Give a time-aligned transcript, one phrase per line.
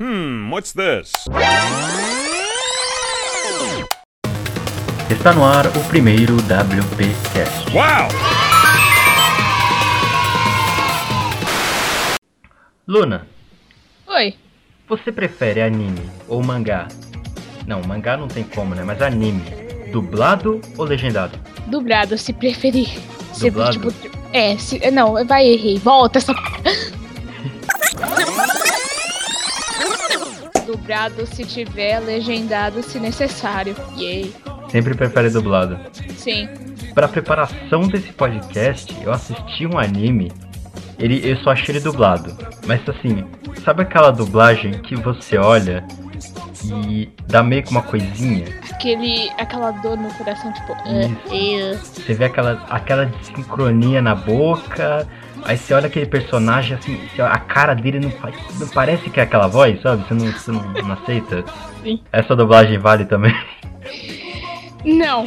[0.00, 1.12] Hmm, what's this?
[5.08, 7.70] Está no ar o primeiro WPcast.
[7.70, 8.08] Wow!
[12.88, 13.24] Luna,
[14.08, 14.34] Oi.
[14.88, 16.88] você prefere anime ou mangá?
[17.64, 18.82] Não, mangá não tem como, né?
[18.82, 19.44] Mas anime,
[19.92, 21.38] dublado ou legendado?
[21.68, 22.88] Dublado, se preferir.
[23.32, 23.72] Se, Dublado?
[23.92, 23.94] tipo,
[24.32, 25.78] é, se, não, vai, errei.
[25.78, 26.34] Volta essa.
[30.84, 33.74] Dublado se tiver, legendado se necessário.
[33.96, 34.34] Yay.
[34.68, 35.80] Sempre prefere dublado.
[36.14, 36.46] Sim.
[36.94, 40.30] Para preparação desse podcast, eu assisti um anime.
[40.98, 42.36] Ele, eu só achei ele dublado.
[42.66, 43.24] Mas assim,
[43.64, 45.82] sabe aquela dublagem que você olha
[46.66, 48.44] e dá meio que uma coisinha?
[48.70, 50.74] Aquele, aquela dor no coração, tipo.
[50.74, 51.78] ah, eh.
[51.82, 55.08] Você vê aquela, aquela desincronia na boca.
[55.44, 59.22] Aí você olha aquele personagem assim, a cara dele não, faz, não parece que é
[59.24, 60.02] aquela voz, sabe?
[60.08, 61.44] Você não, você não, não aceita.
[61.82, 62.00] Sim.
[62.12, 63.34] Essa dublagem vale também.
[64.84, 65.26] Não.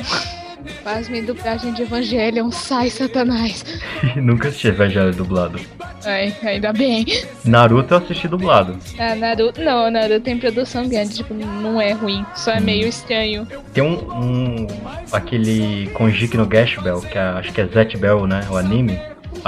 [0.83, 3.63] Faz-me dublagem de Evangelion, sai, Satanás.
[4.15, 5.59] Nunca assisti Evangelho dublado.
[6.05, 7.05] Ai, ainda bem.
[7.45, 8.77] Naruto eu assisti dublado.
[8.99, 9.61] Ah, Naruto.
[9.61, 12.25] Não, Naruto tem produção grande, tipo, não é ruim.
[12.35, 13.47] Só é meio estranho.
[13.73, 14.67] Tem um, um
[15.11, 18.41] aquele Konjiki no Gash Bell, que é- acho que é Zet Bell, né?
[18.49, 18.99] O anime.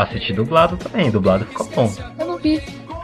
[0.01, 1.91] Assisti dublado também, dublado ficou bom.
[2.19, 2.61] Eu não vi.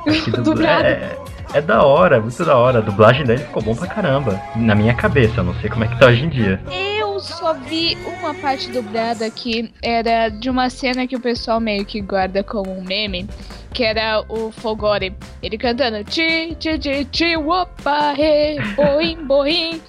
[0.07, 0.85] Acho que dubla- Dublado.
[0.85, 1.17] É,
[1.53, 2.77] é da hora, muito da hora.
[2.79, 4.39] A dublagem dele ficou bom pra caramba.
[4.55, 6.59] Na minha cabeça, eu não sei como é que tá hoje em dia.
[6.97, 11.85] Eu só vi uma parte dublada que era de uma cena que o pessoal meio
[11.85, 13.27] que guarda como um meme,
[13.73, 15.13] que era o Fogore.
[15.41, 19.81] Ele cantando ti ti ti ti opa re boim boim.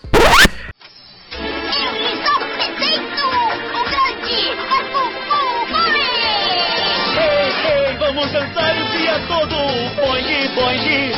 [8.17, 9.56] Vamos dançar o dia todo,
[9.97, 11.12] boing, boing.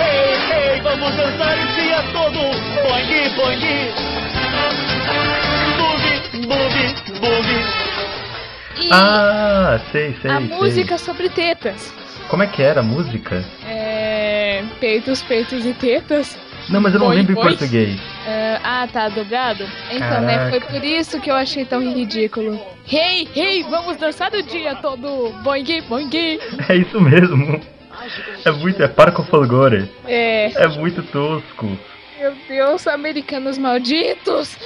[0.00, 3.92] Ei, ei, vamos dançar o dia todo, boing, boing.
[5.76, 7.64] Boogie, boogie, boogie.
[8.80, 10.30] E Ah, sei, sei.
[10.30, 10.46] a sei.
[10.48, 11.92] música sobre tetas.
[12.28, 13.44] Como é que era a música?
[13.66, 16.38] É, peitos, peitos e tetas.
[16.68, 17.48] Não, mas eu não Boing, lembro em boing.
[17.48, 17.98] português.
[18.28, 19.64] É, ah, tá dublado?
[19.90, 22.60] Então, né, foi por isso que eu achei tão ridículo.
[22.86, 25.32] Hey, hey, vamos dançar o dia todo.
[25.42, 26.10] Boing, boing.
[26.68, 27.58] É isso mesmo.
[28.44, 28.82] É muito.
[28.82, 29.90] É Parco Folgore.
[30.06, 31.66] É, É muito tosco.
[32.20, 34.58] meu Deus, americanos malditos.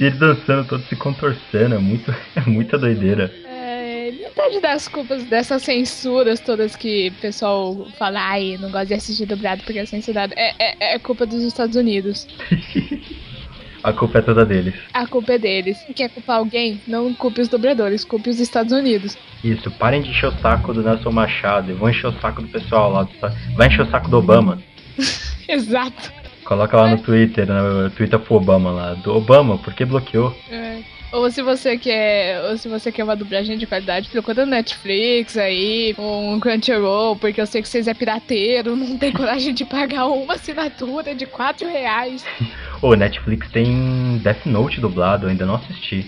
[0.00, 1.76] E ele dançando, todo se contorcendo.
[1.76, 3.32] É, muito, é muita doideira.
[4.36, 9.24] Metade das culpas dessas censuras todas que o pessoal fala, ai, não gosta de assistir
[9.24, 12.26] dublado porque é censurado, é, é, é culpa dos Estados Unidos.
[13.82, 14.74] A culpa é toda deles.
[14.92, 15.78] A culpa é deles.
[15.94, 19.16] Quer culpar alguém, não culpe os dubladores, culpe os Estados Unidos.
[19.44, 22.48] Isso, parem de encher o saco do Nelson Machado e vão encher o saco do
[22.48, 23.08] pessoal lá.
[23.54, 24.60] Vai encher o saco do Obama.
[25.46, 26.12] Exato.
[26.44, 28.94] Coloca lá no Twitter, no Twitter pro Obama lá.
[28.94, 30.36] Do Obama, por que bloqueou?
[30.50, 30.82] É.
[31.12, 35.36] Ou se você quer, ou se você quer uma dublagem de qualidade, procura no Netflix
[35.36, 40.06] aí, um Crunchyroll, porque eu sei que vocês é pirateiro, não tem coragem de pagar
[40.06, 42.24] uma assinatura de 4 reais.
[42.82, 46.04] Ô, Netflix tem Death Note dublado, eu ainda não assisti.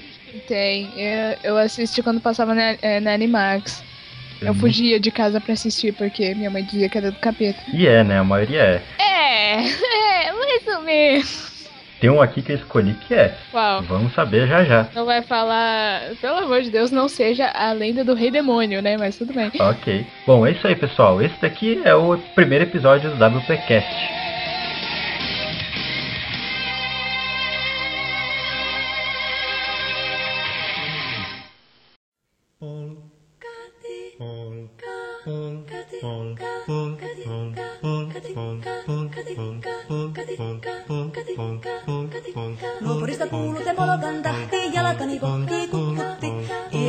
[0.47, 3.83] Tem, eu, eu assisti quando passava na, é, na Animax.
[4.41, 4.55] Eu Uhum.
[4.55, 7.59] fugia de casa pra assistir, porque minha mãe dizia que era do capeta.
[7.73, 8.19] E é, né?
[8.21, 8.83] A maioria é.
[9.03, 9.55] É,
[10.29, 11.48] é, mais ou menos.
[12.01, 13.35] Tem um aqui que eu escolhi que é.
[13.53, 13.83] Uau.
[13.83, 14.87] Vamos saber já já.
[14.95, 18.97] Não vai falar, pelo amor de Deus, não seja a lenda do rei demônio, né?
[18.97, 19.51] Mas tudo bem.
[19.59, 20.07] Ok.
[20.27, 21.21] Bom, é isso aí, pessoal.
[21.21, 24.28] Esse daqui é o primeiro episódio do WPcast.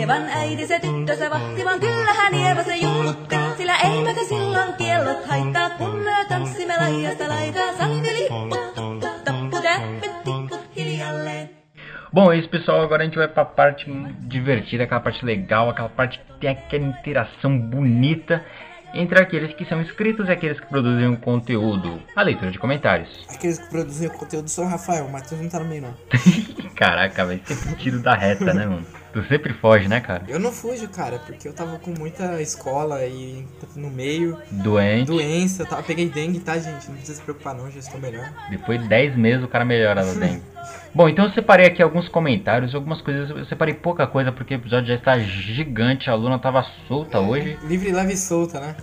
[0.10, 3.36] Äiti se tyttönsä vahti, vaan kyllähän se junnutti.
[3.58, 3.78] Sillä
[4.30, 7.74] silloin kiellot haittaa, kun me tanssimme laidasta laitaa.
[9.26, 9.58] Tappu,
[10.76, 11.50] hiljalleen.
[12.14, 12.82] Bom, é isso, pessoal.
[12.82, 13.86] Agora a gente vai pra parte
[14.30, 18.44] divertida, aquela parte legal, aquela parte que tem aquela interação bonita
[18.94, 22.02] entre aqueles que são inscritos e aqueles que produzem um conteúdo.
[22.16, 23.10] A leitura de comentários.
[23.30, 25.94] Aqueles que produzem o conteúdo são o Rafael, o Matheus não tá no meio, não.
[26.76, 28.86] Caraca, vai sempre tiro da reta, né, mano?
[29.12, 30.24] Tu sempre foge, né, cara?
[30.28, 33.46] Eu não fujo, cara, porque eu tava com muita escola e
[33.76, 35.08] no meio, Doente.
[35.08, 35.82] doença, tá?
[35.82, 36.88] peguei dengue, tá, gente?
[36.88, 38.32] Não precisa se preocupar, não, já estou melhor.
[38.50, 40.44] Depois de 10 meses o cara melhora da dengue.
[40.94, 43.30] Bom, então eu separei aqui alguns comentários, algumas coisas.
[43.30, 46.10] Eu separei pouca coisa porque o episódio já está gigante.
[46.10, 47.58] A Luna tava solta hoje.
[47.64, 48.76] Livre, leve e solta, né?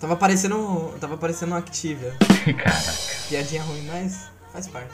[0.00, 0.92] Tava parecendo.
[1.00, 2.12] Tava parecendo um Activia.
[2.58, 2.92] Caraca.
[3.28, 4.92] Piadinha ruim, mas faz parte.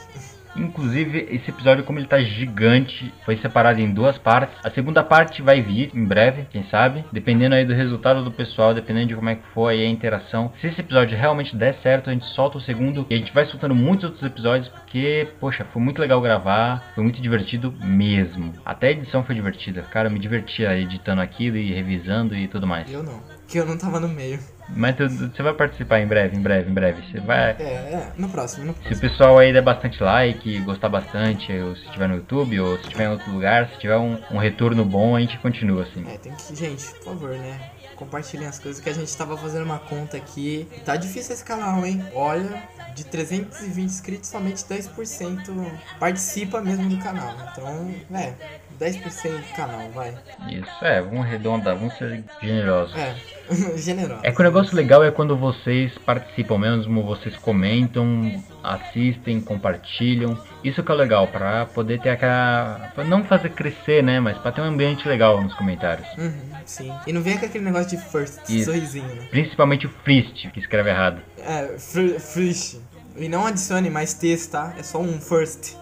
[0.55, 4.55] Inclusive, esse episódio, como ele tá gigante, foi separado em duas partes.
[4.63, 7.05] A segunda parte vai vir em breve, quem sabe.
[7.11, 10.51] Dependendo aí do resultado do pessoal, dependendo de como é que for aí a interação.
[10.59, 13.05] Se esse episódio realmente der certo, a gente solta o segundo.
[13.09, 16.91] E a gente vai soltando muitos outros episódios, porque, poxa, foi muito legal gravar.
[16.95, 18.53] Foi muito divertido mesmo.
[18.65, 19.83] Até a edição foi divertida.
[19.83, 22.91] Cara, eu me divertia editando aquilo e revisando e tudo mais.
[22.91, 23.21] Eu não.
[23.47, 24.39] Que eu não tava no meio.
[24.75, 27.01] Mas tu- você vai participar em breve, em breve, em breve.
[27.11, 27.51] Você vai.
[27.59, 29.01] É, é, no próximo, no Se o próximo.
[29.09, 33.05] pessoal aí der bastante like, gostar bastante, ou se estiver no YouTube, ou se estiver
[33.05, 36.05] em outro lugar, se tiver um, um retorno bom, a gente continua assim.
[36.07, 36.55] É, tem que.
[36.55, 37.59] Gente, por favor, né?
[37.95, 40.65] Compartilhem as coisas que a gente tava fazendo uma conta aqui.
[40.85, 42.01] Tá difícil esse canal, hein?
[42.13, 42.63] Olha,
[42.95, 45.69] de 320 inscritos, somente 10%
[45.99, 47.35] participa mesmo do canal.
[47.51, 48.33] Então, é,
[48.79, 50.13] 10% do canal, vai.
[50.49, 52.95] Isso, é, vamos arredondar, vamos ser generosos.
[52.95, 53.15] É,
[53.77, 54.21] generoso.
[54.23, 60.37] É que o negócio legal é quando vocês participam mesmo, vocês comentam, assistem, compartilham.
[60.63, 62.91] Isso que é legal, pra poder ter aquela.
[62.95, 64.19] pra não fazer crescer, né?
[64.19, 66.07] Mas pra ter um ambiente legal nos comentários.
[66.17, 66.93] Uhum, sim.
[67.05, 68.65] E não vem com aquele negócio de first, Isso.
[68.65, 69.27] sorrisinho, né?
[69.29, 71.21] Principalmente o Frist, que escreve errado.
[71.37, 72.77] É, fr first.
[73.17, 74.73] E não adicione mais texto, tá?
[74.77, 75.75] É só um first.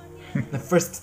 [0.54, 0.94] É first.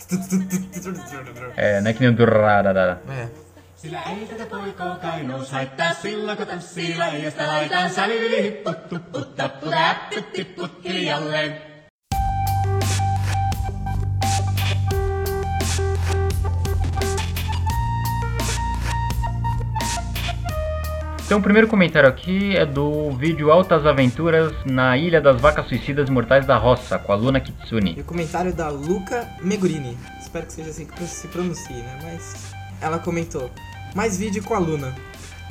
[1.57, 3.01] É, não é que nem o do Rararara.
[3.09, 3.45] É.
[3.85, 9.37] Sillä ei tätä poikoo kai nous haittaa silloin kun tanssii läijästä laitaan salili hipput tupput
[9.37, 11.74] tapput äppyt tipput hiljalleen.
[21.25, 26.11] Então o primeiro comentário aqui é do vídeo Altas Aventuras na Ilha das Vacas Suicidas
[26.11, 27.95] Mortais da Roça, com a Luna Kitsune.
[27.97, 29.97] E o comentário da Luca Megurini.
[30.21, 31.99] Espero que seja assim que se pronuncie, né?
[32.03, 33.51] Mas ela comentou:
[33.95, 34.95] mais vídeo com a Luna.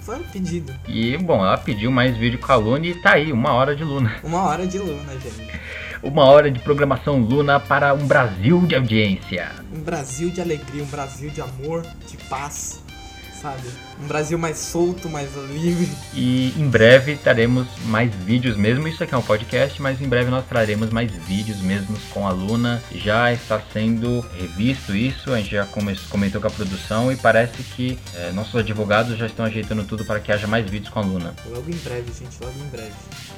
[0.04, 0.72] Foi um pedido.
[0.88, 3.84] E, bom, ela pediu mais vídeo com a Luna e tá aí, uma hora de
[3.84, 4.14] Luna.
[4.22, 5.60] Uma hora de Luna, gente.
[6.04, 9.50] Uma hora de programação Luna para um Brasil de audiência.
[9.74, 12.84] Um Brasil de alegria, um Brasil de amor, de paz,
[13.42, 13.70] sabe?
[14.02, 15.90] Um Brasil mais solto, mais livre.
[16.14, 18.88] E em breve teremos mais vídeos mesmo.
[18.88, 22.32] Isso aqui é um podcast, mas em breve nós traremos mais vídeos mesmo com a
[22.32, 22.82] Luna.
[22.94, 27.62] Já está sendo revisto isso, a gente já come- comentou com a produção e parece
[27.64, 31.04] que eh, nossos advogados já estão ajeitando tudo para que haja mais vídeos com a
[31.04, 31.34] Luna.
[31.46, 32.92] Logo em breve, gente, logo em breve.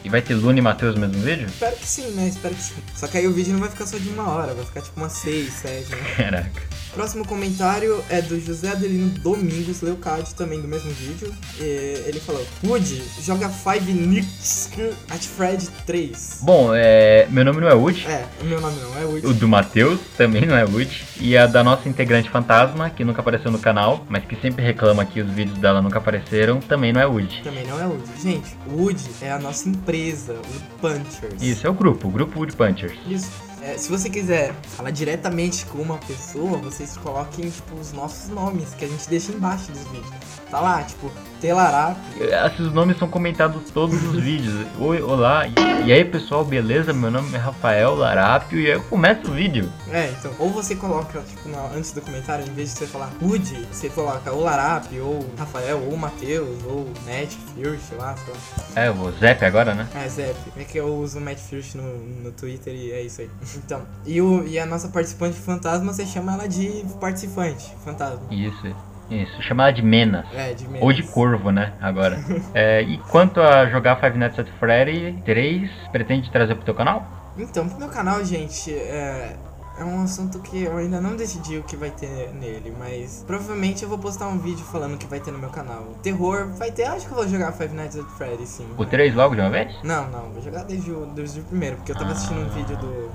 [0.03, 1.47] E vai ter Luna e Matheus no mesmo vídeo?
[1.47, 2.27] Espero que sim, né?
[2.27, 2.75] Espero que sim.
[2.95, 4.99] Só que aí o vídeo não vai ficar só de uma hora, vai ficar tipo
[4.99, 5.97] umas seis, sete, né?
[6.17, 6.61] Caraca.
[6.93, 11.33] Próximo comentário é do José Adelino Domingos Leucádio, também do mesmo vídeo.
[11.59, 14.69] Ele falou: Woody, joga Five Nights
[15.09, 16.39] at Fred 3.
[16.41, 18.05] Bom, é, meu nome não é Wood.
[18.07, 19.27] É, o meu nome não é Woody.
[19.27, 21.05] O do Matheus também não é Wood.
[21.19, 25.05] E a da nossa integrante fantasma, que nunca apareceu no canal, mas que sempre reclama
[25.05, 27.41] que os vídeos dela nunca apareceram, também não é Wood.
[27.43, 28.21] Também não é Woody.
[28.21, 31.41] Gente, Woody é a nossa empresa, o Punchers.
[31.41, 32.97] Isso, é o grupo, o grupo Wood Punchers.
[33.07, 33.44] Isso.
[33.65, 38.75] É, se você quiser falar diretamente com uma pessoa, vocês coloquem, tipo, os nossos nomes,
[38.75, 40.13] que a gente deixa embaixo dos vídeos.
[40.49, 41.11] Tá lá, tipo,
[41.41, 41.97] Telarap.
[42.19, 44.65] Esses nomes são comentados todos os vídeos.
[44.79, 45.43] Oi, olá.
[45.85, 46.93] E aí, pessoal, beleza?
[46.93, 49.69] Meu nome é Rafael Larápio e aí começa o vídeo.
[49.91, 53.11] É, então, ou você coloca, tipo, na- antes do comentário, em vez de você falar
[53.21, 58.33] Woody, você coloca ou Larap, ou Rafael, ou Matheus, ou Matt Fierce, sei lá, sei
[58.33, 58.81] lá.
[58.83, 59.87] É, o Zep agora, né?
[59.95, 60.35] É, Zep.
[60.57, 61.83] É que eu uso o Matt Fierce no,
[62.23, 63.29] no Twitter e é isso aí.
[63.57, 68.21] Então, e, o, e a nossa participante fantasma, você chama ela de participante fantasma.
[68.31, 68.75] Isso,
[69.09, 69.41] isso.
[69.41, 70.25] Chamada de Mena.
[70.33, 70.81] É, de menos.
[70.81, 71.73] Ou de Corvo, né?
[71.81, 72.19] Agora.
[72.53, 77.05] É, e quanto a jogar Five Nights at Freddy 3, pretende trazer pro teu canal?
[77.37, 79.35] Então, pro meu canal, gente, é,
[79.77, 83.83] é um assunto que eu ainda não decidi o que vai ter nele, mas provavelmente
[83.83, 85.83] eu vou postar um vídeo falando o que vai ter no meu canal.
[86.01, 88.65] Terror vai ter, acho que eu vou jogar Five Nights at Freddy, sim.
[88.77, 89.75] O 3 logo de uma vez?
[89.83, 92.13] Não, não, vou jogar desde o, desde o primeiro, porque eu tava Ah.
[92.13, 93.11] assistindo um vídeo do,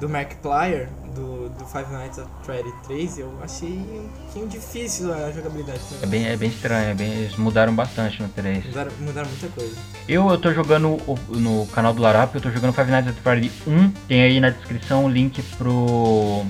[0.00, 5.12] do Markiplier, do, do Five Nights at Freddy 3, e eu achei um pouquinho difícil
[5.12, 5.80] a jogabilidade.
[6.02, 8.66] É bem, é bem estranho, é bem, eles mudaram bastante no 3.
[8.66, 9.76] Mudaram, mudaram muita coisa.
[10.08, 10.98] Eu, eu tô jogando
[11.28, 13.90] no canal do Larap, eu tô jogando Five Nights at Freddy 1.
[14.08, 16.44] Tem aí na descrição o link pro,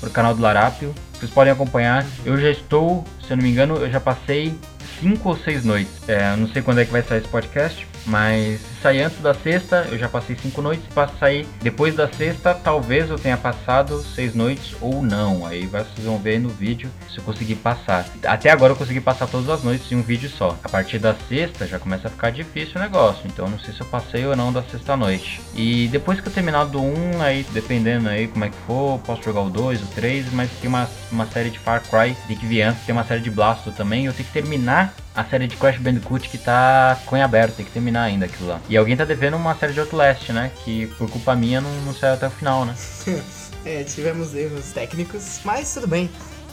[0.00, 0.94] pro canal do Larápio.
[1.18, 2.06] Vocês podem acompanhar.
[2.24, 4.54] Eu já estou, se eu não me engano, eu já passei
[5.00, 6.08] 5 ou 6 noites.
[6.08, 7.86] É, não sei quando é que vai sair esse podcast.
[8.06, 10.84] Mas sair antes da sexta, eu já passei 5 noites.
[10.86, 15.46] Se sair depois da sexta, talvez eu tenha passado 6 noites ou não.
[15.46, 18.06] Aí vocês vão ver no vídeo se eu conseguir passar.
[18.24, 20.56] Até agora eu consegui passar todas as noites em um vídeo só.
[20.62, 23.22] A partir da sexta já começa a ficar difícil o negócio.
[23.26, 25.40] Então não sei se eu passei ou não da sexta noite.
[25.54, 29.22] E depois que eu terminar do 1, aí dependendo aí como é que for, posso
[29.22, 32.60] jogar o 2, o 3, mas tem uma, uma série de Far Cry de que
[32.62, 34.06] antes, tem uma série de Blasto também.
[34.06, 37.66] Eu tenho que terminar a série de Crash Bandicoot que tá com em aberto, tem
[37.66, 38.60] que terminar ainda aquilo lá.
[38.70, 40.50] E alguém tá devendo uma série de Outlast, né?
[40.64, 42.74] Que por culpa minha não, não saiu até o final, né?
[43.62, 46.08] É, tivemos erros técnicos, mas tudo bem.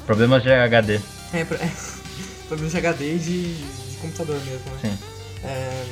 [0.06, 1.00] Problemas de HD.
[1.32, 1.72] É, pro- é,
[2.50, 4.78] problema de HD e de, de computador mesmo, né?
[4.82, 4.98] Sim.
[5.46, 5.86] É,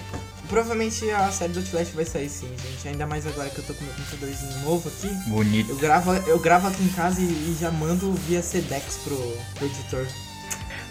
[0.49, 2.85] provavelmente a série do Outlast vai sair sim, gente.
[2.89, 5.07] Ainda mais agora que eu tô com meu computadorzinho novo aqui.
[5.07, 5.75] Eu Bonito.
[5.77, 9.15] gravo, eu gravo aqui em casa e, e já mando via Sedex pro,
[9.55, 10.05] pro editor.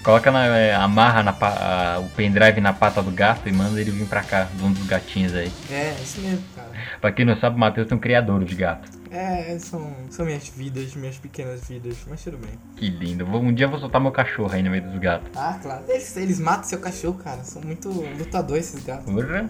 [0.04, 0.46] Coloca na.
[0.46, 4.22] é, amarra na a- o pendrive na pata do gato e manda ele vir pra
[4.22, 5.50] cá, de um dos gatinhos aí.
[5.70, 6.68] É, isso mesmo, cara.
[7.00, 8.88] Pra quem não sabe, o Matheus tem um criador de gato.
[9.10, 12.50] É, são, são minhas vidas, minhas pequenas vidas, mas tudo bem.
[12.76, 13.24] Que lindo.
[13.24, 15.30] Vou- Um dia eu vou soltar meu cachorro aí no meio dos gatos.
[15.36, 15.84] Ah, claro.
[15.88, 17.42] Eles, eles matam seu cachorro, cara.
[17.44, 19.04] São muito lutadores esses gatos.
[19.10, 19.48] Porra.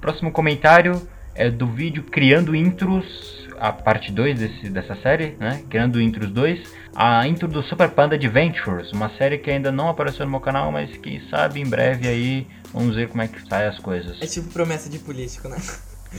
[0.00, 5.62] Próximo comentário é do vídeo Criando Intros, a parte 2 desse, dessa série, né?
[5.68, 6.60] Criando Intros 2.
[6.94, 10.70] A intro do Super Panda Adventures, uma série que ainda não apareceu no meu canal,
[10.70, 14.20] mas que sabe em breve aí vamos ver como é que saem as coisas.
[14.20, 15.56] É tipo promessa de político, né?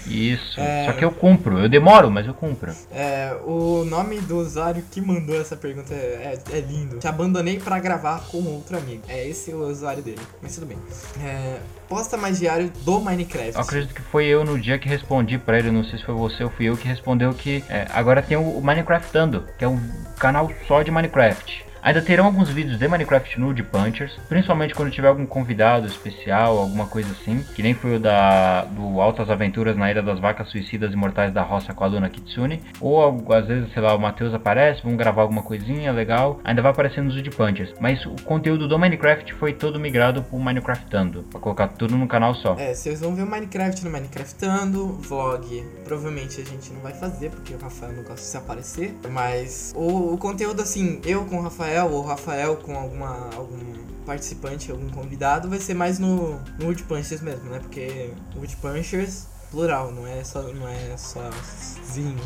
[0.07, 0.59] Isso.
[0.59, 0.85] É.
[0.85, 1.59] Só que eu cumpro.
[1.59, 2.71] Eu demoro, mas eu cumpro.
[2.91, 6.97] É, o nome do usuário que mandou essa pergunta é, é- é lindo.
[6.99, 9.03] Te abandonei pra gravar com outro amigo.
[9.07, 10.77] É esse o usuário dele, mas tudo bem.
[11.23, 11.57] É,
[11.87, 13.55] posta mais diário do Minecraft.
[13.55, 16.15] Eu acredito que foi eu no dia que respondi pra ele, não sei se foi
[16.15, 19.79] você ou fui eu que respondeu que é, agora tem o Minecraftando, que é um
[20.17, 21.62] canal só de Minecraft.
[21.83, 26.57] Ainda terão alguns vídeos de Minecraft no de Punchers, principalmente quando tiver algum convidado especial,
[26.57, 30.49] alguma coisa assim, que nem foi o da do Altas Aventuras na Ilha das Vacas
[30.49, 34.33] Suicidas Imortais da Roça com a Luna Kitsune, ou às vezes, sei lá, o Matheus
[34.33, 38.65] aparece, vamos gravar alguma coisinha legal, ainda vai aparecer nos de Punchers, mas o conteúdo
[38.67, 42.55] do Minecraft foi todo migrado pro Minecraftando, pra colocar tudo no canal só.
[42.57, 45.65] É, vocês vão ver o Minecraft no Minecraftando, vlog.
[45.83, 48.95] Provavelmente a gente não vai fazer, porque o Rafael não gosta de se aparecer.
[49.11, 53.73] Mas o, o conteúdo, assim, eu com o Rafael, ou o Rafael com alguma, algum
[54.05, 57.59] participante, algum convidado, vai ser mais no, no Wood Punchers mesmo, né?
[57.59, 62.19] Porque Wood Punchers, plural, não é só, não é sozinho.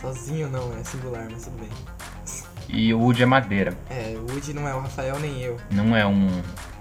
[0.00, 1.70] Sozinho não, é singular, mas tudo bem.
[2.68, 3.76] E o Wood é madeira.
[3.90, 5.56] É, o Wood não é o Rafael nem eu.
[5.70, 6.28] Não é um.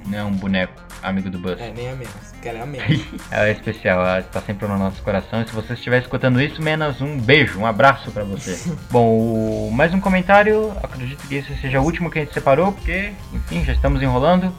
[0.06, 1.60] Não é um boneco amigo do Buzz.
[1.60, 2.13] É, nem a menos.
[2.44, 3.06] Ela é a menos.
[3.30, 5.42] Ela é especial, ela está sempre no nosso coração.
[5.42, 8.58] E se você estiver escutando isso, menos um beijo, um abraço pra você.
[8.89, 10.72] Bom, mais um comentário.
[10.82, 14.54] Acredito que esse seja o último que a gente separou, porque, enfim, já estamos enrolando.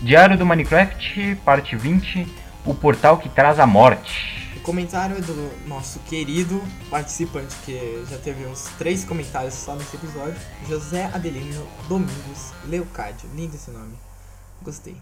[0.00, 2.26] Diário do Minecraft, parte 20.
[2.64, 4.54] O portal que traz a morte.
[4.56, 9.94] O comentário é do nosso querido participante, que já teve uns três comentários só nesse
[9.94, 13.28] episódio, José Adelino Domingos Leucádio.
[13.34, 13.94] Lindo esse nome.
[14.62, 14.96] Gostei.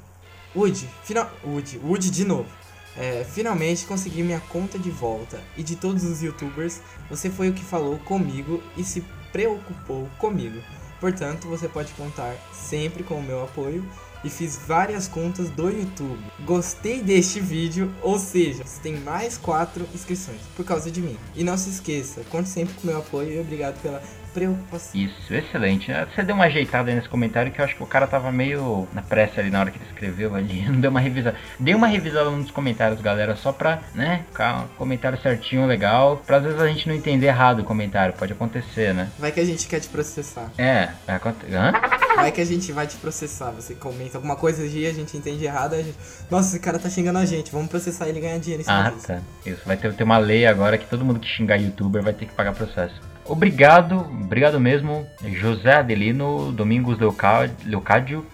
[0.55, 1.31] Woody, final.
[1.45, 2.49] Woody, Woody de novo.
[2.97, 5.43] É, finalmente consegui minha conta de volta.
[5.57, 6.81] E de todos os youtubers,
[7.11, 10.61] você foi o que falou comigo e se preocupou comigo.
[11.01, 13.85] Portanto, você pode contar sempre com o meu apoio
[14.25, 16.19] e fiz várias contas do YouTube.
[16.47, 21.19] Gostei deste vídeo, ou seja, você tem mais quatro inscrições por causa de mim.
[21.35, 24.03] E não se esqueça, conte sempre com o meu apoio e obrigado pela
[24.35, 25.01] preocupação.
[25.01, 25.93] Isso, excelente.
[26.15, 28.89] Você deu uma ajeitada aí nesse comentário que eu acho que o cara tava meio
[28.93, 30.63] na pressa ali na hora que ele escreveu ali.
[30.69, 31.37] Não deu uma revisada.
[31.59, 36.21] Dei uma revisada nos comentários, galera, só pra, né, ficar um comentário certinho, legal.
[36.27, 38.15] Pra às vezes a gente não entender errado o comentário.
[38.15, 39.09] Pode acontecer, né?
[39.19, 40.51] Vai que a gente quer te processar.
[40.59, 41.55] É, vai acontecer.
[41.55, 41.73] Hã?
[42.17, 43.51] Vai que a gente vai te processar.
[43.53, 45.75] Você comenta alguma coisa e a gente entende errado.
[45.75, 45.97] A gente...
[46.31, 47.53] Nossa, esse cara tá xingando a gente.
[47.53, 49.21] Vamos processar ele e ganhar dinheiro em cima Ah, tá.
[49.47, 52.27] Isso, vai ter, ter uma lei agora que todo mundo que xingar youtuber vai ter
[52.27, 53.14] que pagar processo.
[53.27, 58.27] Obrigado, obrigado mesmo, José Adelino Domingos Leucádio.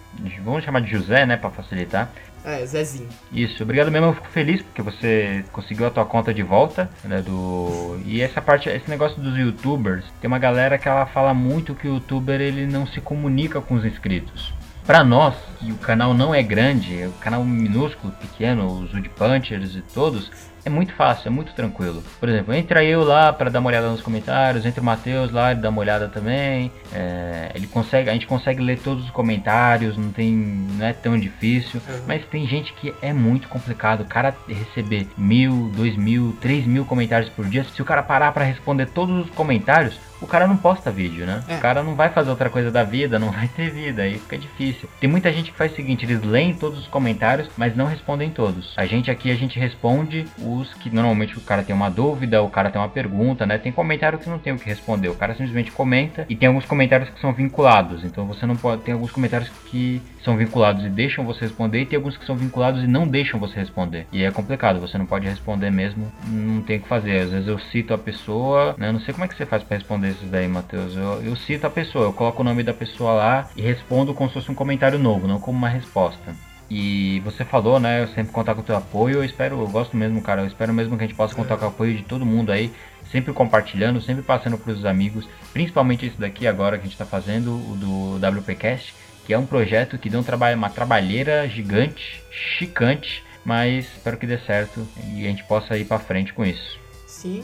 [0.43, 2.09] Vamos chamar de José, né, pra facilitar.
[2.43, 3.07] É, Zezinho.
[3.31, 7.21] Isso, obrigado mesmo, eu fico feliz porque você conseguiu a tua conta de volta, né,
[7.21, 7.99] do...
[8.03, 11.87] E essa parte, esse negócio dos youtubers, tem uma galera que ela fala muito que
[11.87, 14.53] o youtuber ele não se comunica com os inscritos.
[14.85, 19.09] Pra nós, que o canal não é grande, é um canal minúsculo, pequeno, os Wood
[19.09, 20.31] Punchers e todos,
[20.63, 22.03] é muito fácil, é muito tranquilo.
[22.19, 25.51] Por exemplo, entra eu lá para dar uma olhada nos comentários, entra o Matheus lá,
[25.51, 26.71] ele dá uma olhada também.
[26.93, 31.17] é, ele consegue, a gente consegue ler todos os comentários, não tem, não é tão
[31.17, 31.81] difícil.
[31.87, 32.01] Uhum.
[32.07, 34.01] Mas tem gente que é muito complicado.
[34.01, 37.63] O cara receber mil, dois mil, três mil comentários por dia.
[37.63, 41.43] Se o cara parar para responder todos os comentários, o cara não posta vídeo, né?
[41.47, 41.55] É.
[41.55, 44.37] O cara não vai fazer outra coisa da vida, não vai ter vida, aí fica
[44.37, 44.89] difícil.
[44.99, 48.29] Tem muita gente que faz o seguinte, eles leem todos os comentários, mas não respondem
[48.29, 48.73] todos.
[48.77, 52.49] A gente aqui, a gente responde os que normalmente o cara tem uma dúvida, o
[52.49, 53.57] cara tem uma pergunta, né?
[53.57, 56.65] Tem comentário que não tem o que responder, o cara simplesmente comenta e tem alguns
[56.65, 58.03] comentários que são vinculados.
[58.03, 61.85] Então você não pode, tem alguns comentários que são vinculados e deixam você responder e
[61.85, 64.07] tem alguns que são vinculados e não deixam você responder.
[64.11, 67.19] E é complicado, você não pode responder mesmo, não tem o que fazer.
[67.19, 68.89] Às vezes eu cito a pessoa, né?
[68.89, 70.95] Eu não sei como é que você faz para responder esses daí, Matheus.
[70.95, 74.29] Eu, eu cito a pessoa, eu coloco o nome da pessoa lá e respondo como
[74.29, 76.35] se fosse um comentário novo, não como uma resposta.
[76.73, 78.01] E você falou, né?
[78.01, 79.15] Eu sempre contar com o teu apoio.
[79.15, 80.41] Eu espero, eu gosto mesmo, cara.
[80.41, 82.71] Eu espero mesmo que a gente possa contar com o apoio de todo mundo aí.
[83.11, 85.27] Sempre compartilhando, sempre passando pros amigos.
[85.51, 88.95] Principalmente esse daqui agora que a gente tá fazendo, o do WPcast.
[89.31, 93.23] Que é um projeto que deu um trabalho, uma trabalheira gigante, chicante.
[93.45, 96.77] Mas espero que dê certo e a gente possa ir pra frente com isso.
[97.07, 97.41] Sim.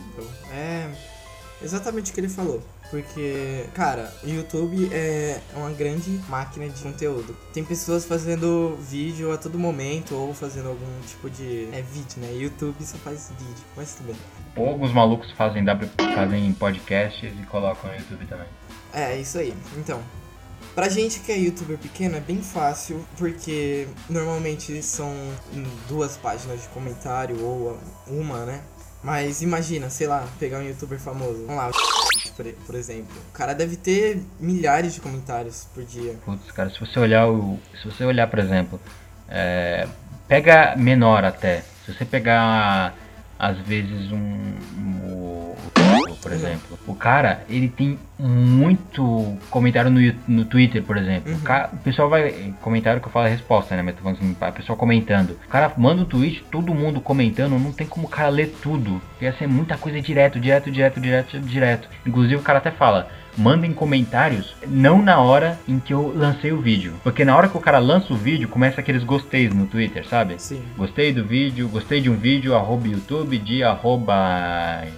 [0.51, 0.89] É
[1.63, 2.62] exatamente o que ele falou.
[2.91, 7.34] Porque, cara, o YouTube é uma grande máquina de conteúdo.
[7.53, 11.70] Tem pessoas fazendo vídeo a todo momento ou fazendo algum tipo de.
[11.72, 12.34] É vídeo, né?
[12.34, 14.67] YouTube só faz vídeo, mas tudo bem.
[14.67, 15.63] Alguns malucos fazem,
[16.13, 18.48] fazem podcasts e colocam no YouTube também.
[18.94, 19.53] É, isso aí.
[19.77, 20.01] Então,
[20.78, 25.12] pra gente que é youtuber pequeno é bem fácil, porque normalmente são
[25.90, 28.62] duas páginas de comentário ou uma, né?
[29.02, 31.48] Mas imagina, sei lá, pegar um youtuber famoso.
[31.48, 31.72] Vamos lá,
[32.36, 33.16] por, por exemplo.
[33.30, 36.14] O cara deve ter milhares de comentários por dia.
[36.24, 37.60] Putz, cara, se você olhar o.
[37.82, 38.80] Se você olhar, por exemplo,
[39.28, 39.88] é,
[40.28, 41.64] pega menor até.
[41.88, 42.94] Se você pegar
[43.40, 44.18] às vezes um.
[44.78, 45.56] um-
[46.28, 46.80] por exemplo.
[46.88, 51.34] O cara, ele tem muito comentário no, no Twitter, por exemplo.
[51.34, 52.54] O, ca- o pessoal vai.
[52.62, 53.82] Comentário que eu falo é resposta, né?
[53.82, 55.32] Mas tô falando assim, a pessoa comentando.
[55.46, 59.02] O cara manda um tweet, todo mundo comentando, não tem como o cara ler tudo.
[59.22, 61.90] Ia ser muita coisa direto, direto, direto, direto, direto.
[62.06, 63.08] Inclusive o cara até fala.
[63.38, 66.96] Mandem comentários, não na hora em que eu lancei o vídeo.
[67.03, 70.41] Porque na hora que o cara lança o vídeo, começa aqueles gosteis no Twitter, sabe?
[70.41, 70.62] Sim.
[70.75, 74.15] Gostei do vídeo, gostei de um vídeo, arroba YouTube, de arroba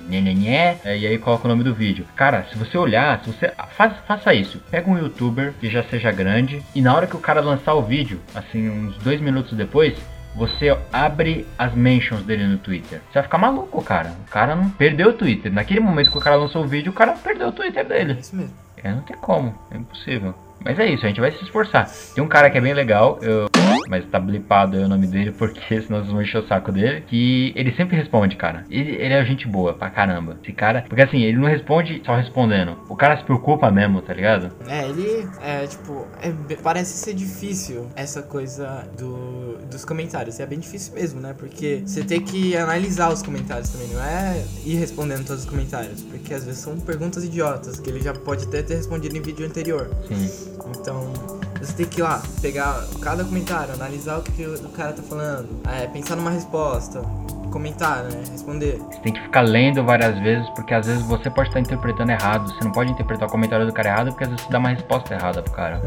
[0.08, 2.05] nhenhenhé, é, e aí coloca o nome do vídeo.
[2.15, 4.62] Cara, se você olhar, se você faz, faça isso.
[4.72, 7.81] Pega um youtuber que já seja grande, e na hora que o cara lançar o
[7.81, 9.98] vídeo, assim, uns dois minutos depois,
[10.39, 13.01] você abre as mentions dele no Twitter.
[13.08, 14.13] Você vai ficar maluco, cara.
[14.25, 15.51] O cara não perdeu o Twitter.
[15.51, 18.17] Naquele momento que o cara lançou o vídeo, o cara perdeu o Twitter É dele.
[18.19, 18.53] isso mesmo.
[18.81, 20.34] É, não tem como, é impossível.
[20.63, 21.89] Mas é isso, a gente vai se esforçar.
[22.15, 23.48] Tem um cara que é bem legal, eu-
[23.89, 27.01] mas tá blipado aí o nome dele, porque senão vocês vão encher o saco dele.
[27.08, 28.63] Que ele sempre responde, cara.
[28.69, 30.38] Ele, ele é gente boa pra caramba.
[30.43, 30.86] Esse cara.
[30.88, 32.77] Porque assim, ele não responde só respondendo.
[32.88, 34.52] O cara se preocupa mesmo, tá ligado?
[34.67, 36.08] É, ele é tipo.
[36.21, 40.38] é parece ser difícil essa coisa do, dos comentários.
[40.38, 41.34] E é bem difícil mesmo, né?
[41.36, 46.04] Porque você tem que analisar os comentários também, não é ir respondendo todos os comentários.
[46.04, 49.45] Porque às vezes são perguntas idiotas que ele já pode até ter respondido em vídeo
[49.47, 49.89] anterior.
[50.08, 50.54] Sim.
[50.80, 51.12] Então,
[51.60, 55.02] você tem que ir lá, pegar cada comentário, analisar o que, que o cara tá
[55.02, 57.02] falando, é, pensar numa resposta,
[57.50, 58.24] comentar, né?
[58.32, 58.78] Responder.
[58.78, 62.48] Você tem que ficar lendo várias vezes, porque às vezes você pode estar interpretando errado.
[62.54, 64.70] Você não pode interpretar o comentário do cara errado, porque às vezes você dá uma
[64.70, 65.82] resposta errada pro cara.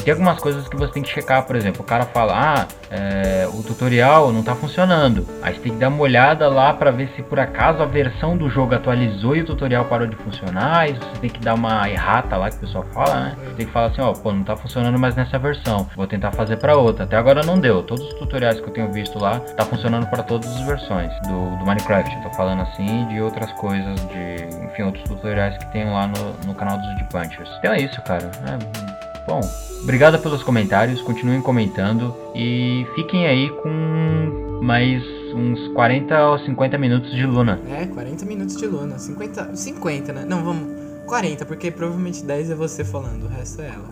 [0.00, 2.66] E tem algumas coisas que você tem que checar, por exemplo, o cara fala, ah,
[2.90, 5.26] é, o tutorial não tá funcionando.
[5.42, 8.34] Aí você tem que dar uma olhada lá pra ver se por acaso a versão
[8.34, 10.88] do jogo atualizou e o tutorial parou de funcionar.
[10.88, 13.36] E você tem que dar uma errata lá que o pessoal fala, né?
[13.44, 15.86] Você tem que falar assim, ó, pô, não tá funcionando mais nessa versão.
[15.94, 17.04] Vou tentar fazer pra outra.
[17.04, 17.82] Até agora não deu.
[17.82, 21.58] Todos os tutoriais que eu tenho visto lá tá funcionando pra todas as versões do,
[21.58, 22.16] do Minecraft.
[22.16, 26.46] Eu tô falando assim de outras coisas, de enfim, outros tutoriais que tem lá no,
[26.46, 27.50] no canal dos Deep Punchers.
[27.58, 28.30] Então é isso, cara.
[28.46, 29.48] É, Bom,
[29.84, 37.12] obrigado pelos comentários, continuem comentando e fiquem aí com mais uns 40 ou 50 minutos
[37.12, 37.60] de Luna.
[37.70, 38.98] É, 40 minutos de Luna.
[38.98, 40.24] 50, 50, né?
[40.28, 40.80] Não, vamos.
[41.06, 43.88] 40, porque provavelmente 10 é você falando, o resto é ela.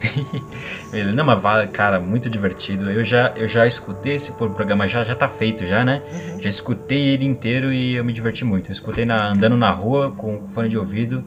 [0.90, 2.90] Ele, não, mas cara, muito divertido.
[2.90, 6.02] Eu já, eu já escutei esse programa, já, já tá feito já, né?
[6.40, 8.70] Já escutei ele inteiro e eu me diverti muito.
[8.70, 11.22] Eu escutei na, andando na rua com fone de ouvido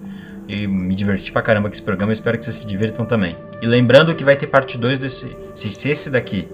[0.48, 2.14] e me diverti pra caramba com esse programa.
[2.14, 3.36] Espero que vocês se divirtam também.
[3.62, 5.38] E lembrando que vai ter parte 2 desse.
[5.62, 6.48] Se, se esse daqui,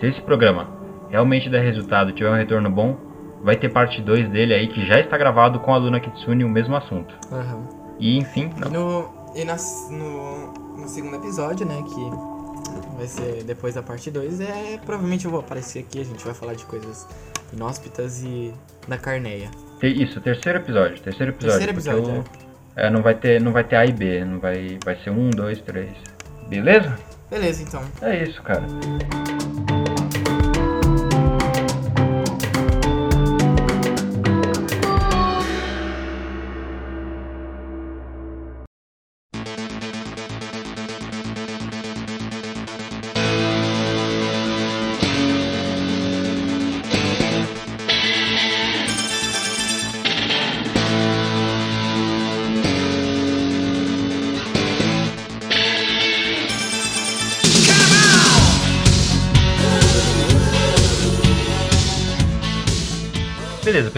[0.00, 0.68] se esse programa
[1.10, 2.96] realmente der resultado, tiver um retorno bom,
[3.42, 6.48] vai ter parte 2 dele aí que já está gravado com a Luna Kitsune o
[6.48, 7.14] mesmo assunto.
[7.30, 7.68] Aham.
[8.00, 13.74] E enfim, E no, e nas- no, no segundo episódio, né, que vai ser depois
[13.74, 17.06] da parte 2, é provavelmente eu vou aparecer aqui, a gente vai falar de coisas
[17.52, 18.52] inóspitas e
[18.88, 19.48] da carneia.
[19.82, 21.58] isso, terceiro episódio, terceiro episódio.
[21.58, 22.43] Terceiro episódio, eu- é,
[22.90, 25.60] não vai ter, não vai ter A e B, não vai, vai ser um, dois,
[25.60, 25.90] três.
[26.48, 26.96] Beleza?
[27.30, 27.82] Beleza, então.
[28.02, 28.62] É isso, cara.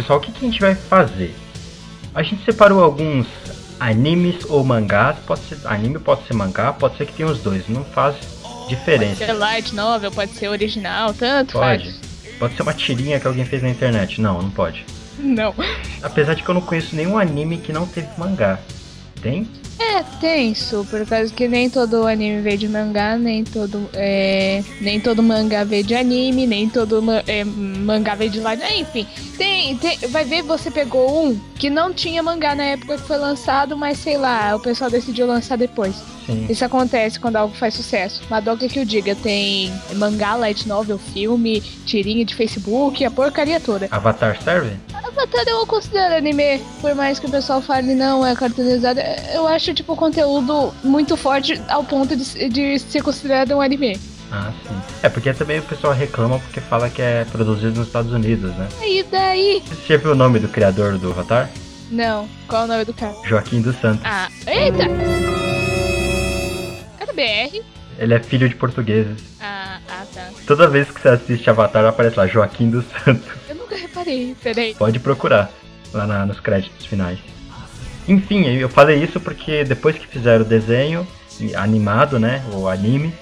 [0.06, 1.34] Pessoal, o que, que a gente vai fazer?
[2.14, 3.26] A gente separou alguns
[3.80, 7.68] animes ou mangás, pode ser anime, pode ser mangá, pode ser que tenha os dois,
[7.68, 9.26] não faz Pode diferença.
[9.26, 11.84] ser light novel, pode ser original, tanto Pode.
[11.84, 12.00] faz.
[12.38, 14.20] Pode ser uma tirinha que alguém fez na internet.
[14.20, 14.84] Não, não pode.
[15.18, 15.54] Não.
[16.02, 18.58] Apesar de que eu não conheço nenhum anime que não teve mangá.
[19.20, 19.48] Tem?
[19.78, 24.98] É tenso, por causa que nem todo anime veio de mangá, nem todo, é, nem
[24.98, 28.62] todo mangá veio de anime, nem todo é, mangá veio de live.
[28.74, 33.02] Enfim, tem, tem, vai ver você pegou um que não tinha mangá na época que
[33.02, 35.94] foi lançado, mas sei lá, o pessoal decidiu lançar depois.
[36.24, 36.46] Sim.
[36.48, 38.22] Isso acontece quando algo faz sucesso.
[38.30, 43.88] Madoka que eu diga, tem mangá, light novel, filme, tirinha de Facebook, a porcaria toda.
[43.90, 44.76] Avatar serve?
[45.16, 49.00] Avatar eu considero anime, por mais que o pessoal fale não, é cartoonizado,
[49.32, 53.98] eu acho tipo conteúdo muito forte ao ponto de, de ser considerado um anime.
[54.30, 54.74] Ah, sim.
[55.02, 58.68] É porque também o pessoal reclama porque fala que é produzido nos Estados Unidos, né?
[58.82, 59.62] E daí?
[59.66, 61.48] Você viu o nome do criador do Avatar?
[61.90, 63.14] Não, qual é o nome do cara?
[63.24, 64.02] Joaquim dos Santos.
[64.04, 64.82] Ah, eita!
[67.00, 67.62] Era BR?
[67.98, 69.22] Ele é filho de portugueses.
[69.40, 70.28] Ah, ah tá.
[70.46, 73.45] Toda vez que você assiste Avatar aparece lá Joaquim dos Santos.
[73.76, 74.74] Reparei, peraí.
[74.74, 75.50] Pode procurar
[75.92, 77.18] lá na- nos créditos finais.
[78.08, 81.06] Enfim, eu falei isso porque depois que fizeram o desenho
[81.56, 83.12] animado, né, o anime,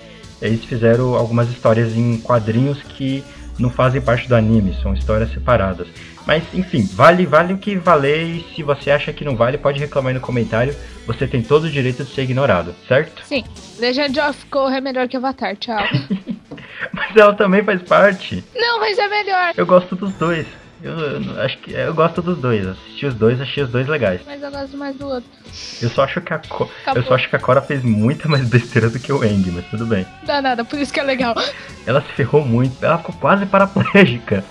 [0.43, 3.25] eles fizeram algumas histórias em quadrinhos que
[3.59, 5.87] não fazem parte do anime, são histórias separadas.
[6.27, 9.79] Mas enfim, vale, vale o que valer e se você acha que não vale, pode
[9.79, 10.75] reclamar aí no comentário.
[11.07, 13.23] Você tem todo o direito de ser ignorado, certo?
[13.27, 13.45] Sim,
[13.79, 15.83] Legend of Korra é melhor que Avatar, tchau.
[16.93, 18.45] Mas ela também faz parte.
[18.55, 19.53] não, mas é melhor.
[19.57, 20.47] Eu gosto dos dois.
[20.83, 22.67] Eu, eu acho que eu gosto dos dois.
[22.67, 24.21] Assisti os dois, achei os dois legais.
[24.27, 25.31] Mas eu gosto mais do outro.
[25.81, 27.03] Eu só acho que a Co- Acabou.
[27.03, 29.65] eu só acho que a Cora fez muita mais besteira do que o Eng, mas
[29.67, 30.07] tudo bem.
[30.25, 31.35] Dá nada, por isso que é legal.
[31.87, 34.45] Ela se ferrou muito, ela ficou quase paraplégica.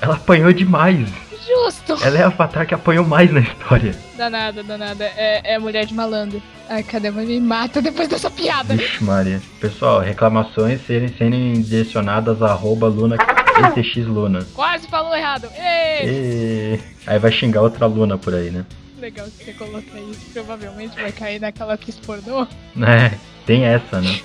[0.00, 1.08] Ela apanhou demais.
[1.46, 1.96] Justo.
[2.04, 3.94] Ela é a avatar que apanhou mais na história.
[4.16, 5.04] Dá nada, dá nada.
[5.04, 6.42] É, é mulher de malandro.
[6.68, 7.10] Ai, cadê?
[7.10, 8.74] Mas me mata depois dessa piada.
[8.74, 9.40] Vixe, Maria.
[9.60, 14.46] Pessoal, reclamações serem, serem direcionadas a arroba Luna ETX Luna.
[14.54, 15.48] Quase falou errado.
[15.56, 16.08] Ei!
[16.08, 16.80] E...
[17.06, 18.64] Aí vai xingar outra Luna por aí, né?
[18.98, 20.30] Legal que você colocar isso.
[20.32, 22.46] Provavelmente vai cair naquela atriz pornô.
[22.82, 23.12] É,
[23.46, 24.18] tem essa, né?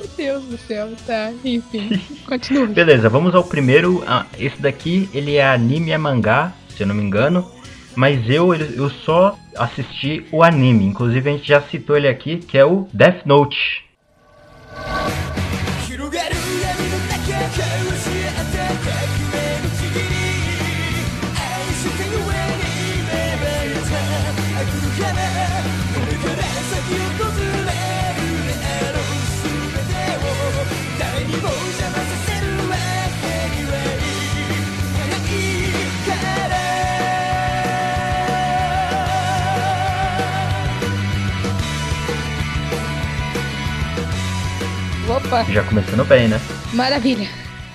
[0.00, 1.30] Meu Deus do céu, tá.
[1.44, 2.68] Enfim, continue.
[2.72, 4.02] Beleza, vamos ao primeiro.
[4.06, 7.46] Ah, esse daqui, ele é anime e é mangá, se eu não me engano.
[7.94, 10.86] Mas eu, ele- eu só assisti o anime.
[10.86, 13.84] Inclusive a gente já citou ele aqui, que é o Death Note.
[45.10, 46.40] Opa, Já começando bem, né?
[46.72, 47.26] maravilha.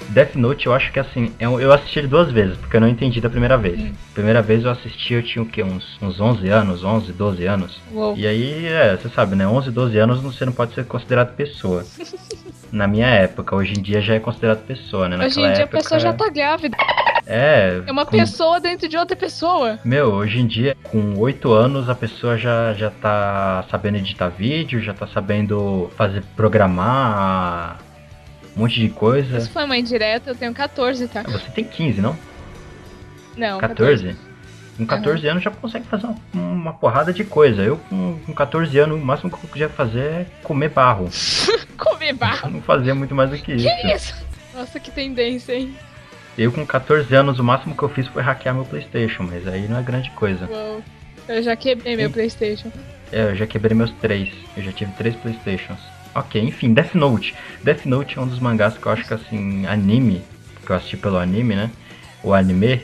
[0.10, 2.88] Death Note, eu acho que assim, eu, eu assisti ele duas vezes, porque eu não
[2.88, 3.92] entendi da primeira vez.
[4.14, 5.62] Primeira vez eu assisti, eu tinha o quê?
[5.62, 7.82] Uns, uns 11 anos, 11, 12 anos.
[7.92, 8.16] Uou.
[8.16, 9.46] E aí, é, você sabe, né?
[9.46, 11.84] 11, 12 anos você não pode ser considerado pessoa.
[12.72, 15.18] Na minha época, hoje em dia já é considerado pessoa, né?
[15.18, 16.78] Hoje Naquela em dia a época, pessoa já tá grávida.
[17.28, 19.80] É, É uma com- pessoa dentro de outra pessoa.
[19.84, 24.80] Meu, hoje em dia, com 8 anos, a pessoa já, já tá sabendo editar vídeo,
[24.82, 27.78] já tá sabendo fazer, programar
[28.56, 29.38] um monte de coisa.
[29.38, 31.24] Isso foi uma indireta, eu tenho 14, tá?
[31.26, 32.16] Ah, Você tem 15, não?
[33.36, 34.16] Não, 14?
[34.78, 37.62] Com 14 anos já consegue fazer uma, uma porrada de coisa.
[37.62, 41.10] Eu com, com 14 anos, o máximo que eu podia fazer é comer barro.
[41.78, 42.50] Comer Eu barro.
[42.50, 43.66] não fazia muito mais do que isso.
[43.68, 44.14] Que isso?
[44.54, 45.76] Nossa, que tendência, hein?
[46.38, 49.68] Eu com 14 anos, o máximo que eu fiz foi hackear meu Playstation, mas aí
[49.68, 50.50] não é grande coisa.
[50.52, 50.84] Uou.
[51.28, 52.12] Eu já quebrei meu Ih.
[52.12, 52.72] Playstation.
[53.12, 54.30] É, eu já quebrei meus três.
[54.56, 55.80] Eu já tive três Playstations.
[56.14, 57.34] Ok, enfim, Death Note.
[57.64, 60.22] Death Note é um dos mangás que eu acho que assim, anime,
[60.66, 61.72] que eu assisti pelo anime, né?
[62.24, 62.82] O anime,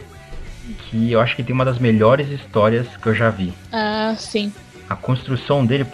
[0.78, 3.54] que eu acho que tem uma das melhores histórias que eu já vi.
[3.72, 4.52] Ah, sim.
[4.90, 5.86] A construção dele,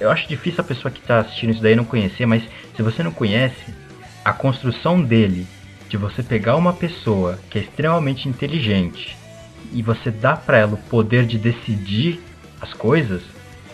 [0.00, 2.42] eu acho difícil a pessoa que tá assistindo isso daí não conhecer, mas
[2.76, 3.74] se você não conhece,
[4.24, 5.46] a construção dele,
[5.88, 9.16] de você pegar uma pessoa que é extremamente inteligente
[9.72, 12.20] e você dá pra ela o poder de decidir
[12.60, 13.22] as coisas,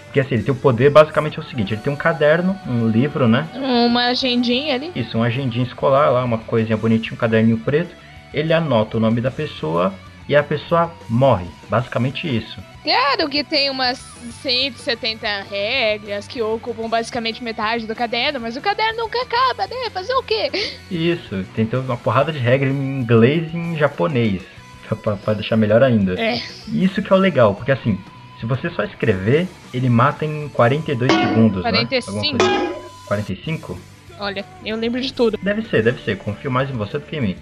[0.05, 2.89] porque assim, ele tem o poder basicamente é o seguinte, ele tem um caderno, um
[2.89, 3.49] livro, né?
[3.55, 4.93] Uma agendinha ali.
[4.95, 7.95] Isso, um agendinha escolar lá, uma coisinha bonitinha, um caderninho preto,
[8.33, 9.93] ele anota o nome da pessoa
[10.29, 12.61] e a pessoa morre, basicamente isso.
[12.85, 13.99] Claro que tem umas
[14.43, 19.89] 170 regras que ocupam basicamente metade do caderno, mas o caderno nunca acaba, né?
[19.91, 20.51] Fazer o quê?
[20.91, 24.43] Isso, tem uma porrada de regra em inglês e em japonês.
[25.03, 26.21] Pra, pra deixar melhor ainda.
[26.21, 26.43] É.
[26.69, 27.99] Isso que é o legal, porque assim,
[28.39, 32.13] se você só escrever, ele mata em 42 segundos, 45?
[32.13, 32.19] né?
[32.19, 32.85] Alguma coisa.
[33.07, 33.81] 45?
[34.19, 35.39] Olha, eu lembro de tudo.
[35.43, 36.19] Deve ser, deve ser.
[36.19, 37.37] Confio mais em você do que em mim.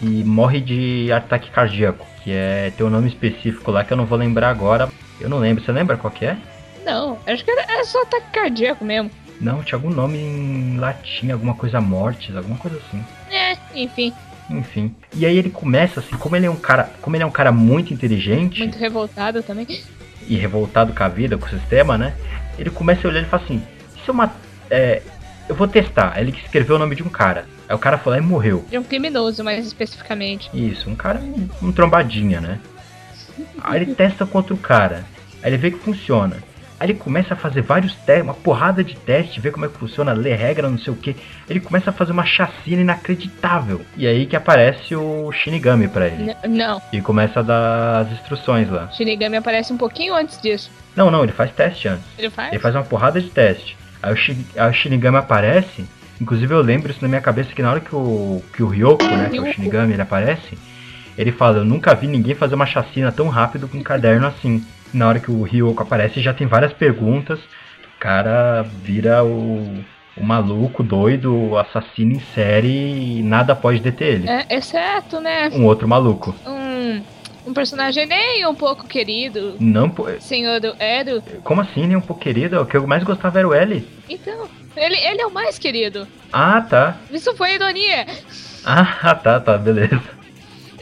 [0.00, 4.06] E morre de ataque cardíaco, que é tem um nome específico lá que eu não
[4.06, 4.88] vou lembrar agora.
[5.20, 5.64] Eu não lembro.
[5.64, 6.36] Você lembra qual que é?
[6.84, 9.10] Não, acho que era, é só ataque cardíaco mesmo.
[9.40, 13.04] Não, tinha algum nome em latim, alguma coisa mortes, alguma coisa assim.
[13.30, 14.12] É, enfim,
[14.50, 14.94] Enfim.
[15.14, 17.52] E aí ele começa assim, como ele é um cara, como ele é um cara
[17.52, 19.66] muito inteligente muito revoltado também.
[20.28, 22.14] e revoltado com a vida, com o sistema, né?
[22.58, 23.62] Ele começa a olhar e fala assim:
[24.02, 24.32] se eu mat-
[24.70, 25.02] é,
[25.48, 26.12] eu vou testar.
[26.14, 27.44] Aí ele escreveu o nome de um cara.
[27.68, 28.64] Aí o cara foi lá e morreu.
[28.70, 30.48] De um criminoso, mais especificamente.
[30.54, 32.58] Isso, um cara, um, um trombadinha, né?
[33.62, 35.04] Aí ele testa contra o cara.
[35.42, 36.36] Aí ele vê que funciona.
[36.80, 39.76] Aí ele começa a fazer vários testes, uma porrada de testes, ver como é que
[39.76, 41.16] funciona, ler regra, não sei o que.
[41.50, 43.80] Ele começa a fazer uma chacina inacreditável.
[43.96, 46.22] E aí que aparece o Shinigami pra ele.
[46.22, 48.88] N- não, E começa a dar as instruções lá.
[48.92, 50.70] Shinigami aparece um pouquinho antes disso.
[50.94, 52.04] Não, não, ele faz teste antes.
[52.16, 52.52] Ele faz?
[52.52, 53.76] Ele faz uma porrada de teste.
[54.00, 55.84] Aí o, Shi- aí o Shinigami aparece.
[56.20, 59.04] Inclusive eu lembro isso na minha cabeça que na hora que o, que o Ryoko,
[59.04, 59.52] né, que é o.
[59.52, 60.58] Shinigami, ele aparece,
[61.16, 64.64] ele fala, eu nunca vi ninguém fazer uma chacina tão rápido com um caderno assim.
[64.92, 67.38] Na hora que o Ryoko aparece já tem várias perguntas.
[67.38, 69.84] O cara vira o,
[70.16, 74.28] o maluco, doido, assassino em série e nada pode deter ele.
[74.30, 75.50] É, exceto, né?
[75.52, 76.34] Um outro maluco.
[76.46, 77.02] Um,
[77.46, 79.56] um personagem nem um pouco querido.
[79.60, 81.22] Não, po- Senhor do Edo.
[81.44, 82.60] como assim, nem um pouco querido?
[82.60, 83.86] O que eu mais gostava era o L.
[84.08, 86.06] Então, ele, ele é o mais querido.
[86.32, 86.96] Ah, tá.
[87.10, 88.06] Isso foi ironia.
[88.64, 90.00] Ah, tá, tá, beleza.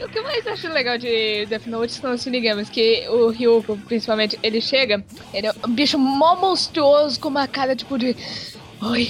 [0.01, 3.77] O que eu mais acho legal de Death Note são os Shinigamis, que o Ryuko,
[3.87, 8.15] principalmente, ele chega, ele é um bicho mó monstruoso com uma cara tipo de.
[8.81, 9.09] Oi,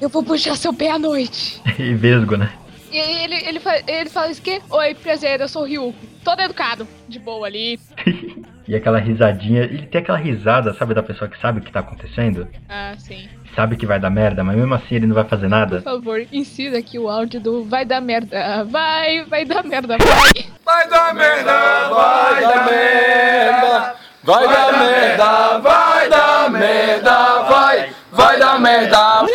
[0.00, 1.60] eu vou puxar seu pé à noite.
[1.78, 2.52] E vesgo, né?
[2.90, 4.60] E aí ele, ele, fa- ele fala isso que?
[4.68, 5.94] Oi, prazer, eu sou o Ryuko.
[6.24, 7.78] Todo educado, de boa ali.
[8.68, 11.80] E aquela risadinha, ele tem aquela risada, sabe, da pessoa que sabe o que tá
[11.80, 12.46] acontecendo?
[12.68, 13.28] Ah, sim.
[13.54, 15.82] Sabe que vai dar merda, mas mesmo assim ele não vai fazer Por nada.
[15.82, 18.64] favor, insira aqui o áudio do vai dar merda.
[18.64, 19.98] Vai, vai dar merda, vai.
[20.64, 23.94] Vai dar merda, vai dar merda.
[24.24, 29.26] Vai dar merda, vai dar merda, vai, vai dar merda.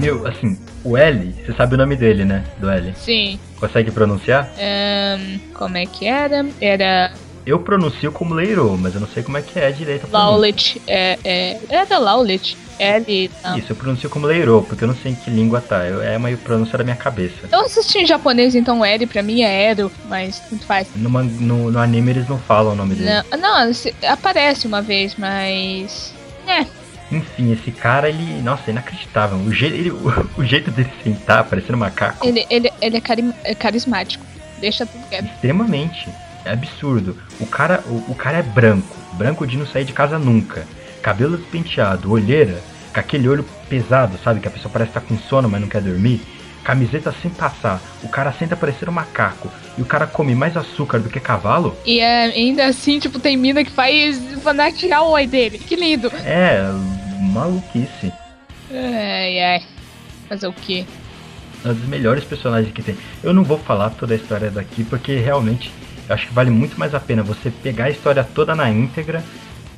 [0.00, 2.44] Meu, assim, o L, você sabe o nome dele, né?
[2.58, 2.92] Do L.
[2.96, 3.38] Sim.
[3.58, 4.50] Consegue pronunciar?
[4.58, 6.46] Ahn, como é que era?
[6.60, 7.12] Era
[7.44, 10.08] Eu pronuncio como Leiro, mas eu não sei como é que é direito.
[10.10, 10.80] Laulet.
[10.86, 12.56] É, é, era Laulet.
[12.78, 13.30] L.
[13.44, 13.58] Não.
[13.58, 15.84] Isso, eu pronuncio como Leiro, porque eu não sei em que língua tá.
[15.84, 17.34] Eu, é uma pronúncia da minha cabeça.
[17.52, 20.88] Eu assisti em japonês, então L pra mim é Ero, mas tanto faz.
[20.96, 23.10] No, no, no anime eles não falam o nome dele.
[23.32, 23.72] Não, não
[24.08, 26.14] aparece uma vez, mas.
[26.46, 26.64] É,
[27.10, 28.40] Enfim, esse cara, ele.
[28.42, 29.38] Nossa, é inacreditável.
[29.38, 32.26] O, je, ele, o, o jeito dele sentar, parecendo um macaco.
[32.26, 34.24] ele, ele, ele é, cari- é carismático.
[34.60, 35.26] Deixa tudo quieto.
[35.26, 36.08] Extremamente.
[36.44, 37.16] É absurdo.
[37.40, 38.96] O cara, o, o cara é branco.
[39.14, 40.66] Branco de não sair de casa nunca.
[41.02, 44.40] Cabelo despenteado, olheira, com aquele olho pesado, sabe?
[44.40, 46.20] Que a pessoa parece estar com sono, mas não quer dormir.
[46.62, 47.80] Camiseta sem passar.
[48.02, 49.50] O cara senta parecendo um macaco.
[49.78, 51.74] E o cara come mais açúcar do que cavalo.
[51.86, 55.58] E é, ainda assim, tipo, tem mina que faz fanatear o oi dele.
[55.58, 56.12] Que lindo.
[56.24, 56.60] É,
[57.20, 58.12] maluquice.
[58.70, 59.62] Ai, ai.
[60.28, 60.84] Fazer o quê?
[61.64, 62.96] uma das melhores personagens que tem.
[63.22, 65.72] Eu não vou falar toda a história daqui, porque realmente
[66.08, 69.22] eu acho que vale muito mais a pena você pegar a história toda na íntegra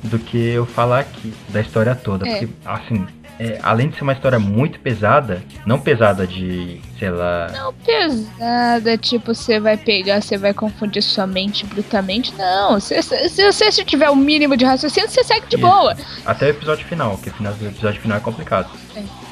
[0.01, 2.27] do que eu falar aqui da história toda.
[2.27, 2.31] É.
[2.31, 3.05] Porque, assim,
[3.39, 7.47] é, além de ser uma história muito pesada, não pesada de, sei lá.
[7.51, 12.33] Não pesada, tipo, você vai pegar, você vai confundir sua mente brutamente.
[12.35, 15.65] Não, se, se, se você tiver o mínimo de raciocínio, você segue de Isso.
[15.65, 15.95] boa.
[16.25, 18.69] Até o episódio final, que o episódio final é complicado.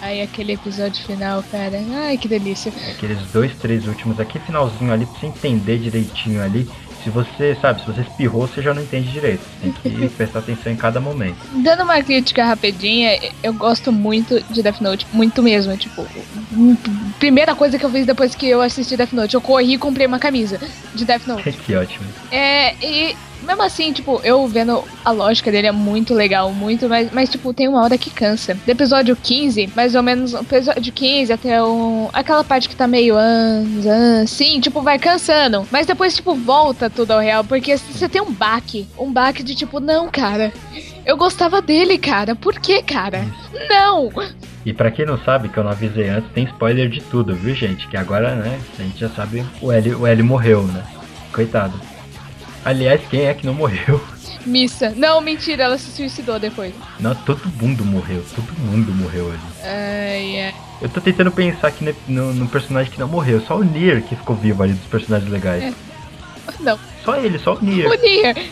[0.02, 1.80] Aí aquele episódio final, cara.
[2.06, 2.74] Ai, que delícia.
[2.90, 6.68] Aqueles dois, três últimos aqui, finalzinho ali, pra você entender direitinho ali.
[7.04, 9.42] Se você, sabe, se você espirrou, você já não entende direito.
[9.42, 11.38] Você tem que prestar atenção em cada momento.
[11.64, 15.76] Dando uma crítica rapidinha, eu gosto muito de Death Note, muito mesmo.
[15.78, 16.06] Tipo,
[17.20, 20.06] primeira coisa que eu fiz depois que eu assisti Death Note, eu corri e comprei
[20.06, 20.60] uma camisa
[20.94, 21.52] de Death Note.
[21.52, 22.06] que ótimo.
[22.32, 27.12] É, e mesmo assim, tipo, eu vendo a lógica dele é muito legal, muito, mas,
[27.12, 28.56] mas tipo, tem uma hora que cansa.
[28.56, 33.16] Do episódio 15, mais ou menos, episódio 15 até o, aquela parte que tá meio
[33.18, 35.68] ans, ans, sim, tipo, vai cansando.
[35.72, 39.56] Mas depois, tipo, volta tudo ao real, porque você tem um baque, um baque de
[39.56, 40.52] tipo, não, cara,
[41.06, 43.26] eu gostava dele, cara, por que, cara?
[43.70, 44.10] Não!
[44.66, 47.56] E pra quem não sabe, que eu não avisei antes, tem spoiler de tudo, viu,
[47.56, 47.88] gente?
[47.88, 50.84] Que agora, né, a gente já sabe, o L, o L morreu, né?
[51.34, 51.74] Coitado.
[52.64, 54.02] Aliás, quem é que não morreu?
[54.46, 54.94] Missa.
[54.96, 56.74] Não, mentira, ela se suicidou depois.
[57.00, 58.24] Não, todo mundo morreu.
[58.36, 59.40] Todo mundo morreu ali.
[59.64, 60.54] Ai.
[60.82, 63.42] Eu tô tentando pensar aqui no, no, no, personagem que não morreu.
[63.42, 65.64] Só o Nier que ficou vivo ali dos personagens legais.
[65.64, 65.74] É.
[66.60, 66.80] Não.
[67.04, 67.90] Só ele, só o Nier.
[67.90, 68.50] O Nier.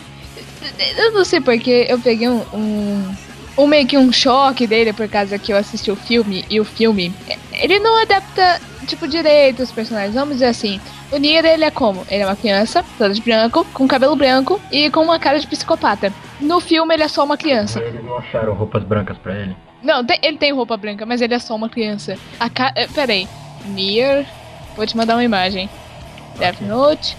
[0.96, 3.14] Eu não sei porque eu peguei um, um,
[3.58, 6.64] um meio que um choque dele por causa que eu assisti o filme e o
[6.64, 7.12] filme
[7.52, 10.14] ele não adapta tipo direito os personagens.
[10.14, 10.80] Vamos dizer assim.
[11.12, 12.04] O Nier, ele é como?
[12.08, 15.46] Ele é uma criança, toda de branco, com cabelo branco e com uma cara de
[15.46, 16.12] psicopata.
[16.40, 17.80] No filme, ele é só uma criança.
[17.80, 19.56] Eles não acharam roupas brancas para ele?
[19.82, 22.16] Não, tem, ele tem roupa branca, mas ele é só uma criança.
[22.38, 22.72] A ca...
[22.76, 23.28] Eh, peraí.
[23.66, 24.26] Nier.
[24.76, 25.68] Vou te mandar uma imagem.
[26.38, 27.16] Death Note.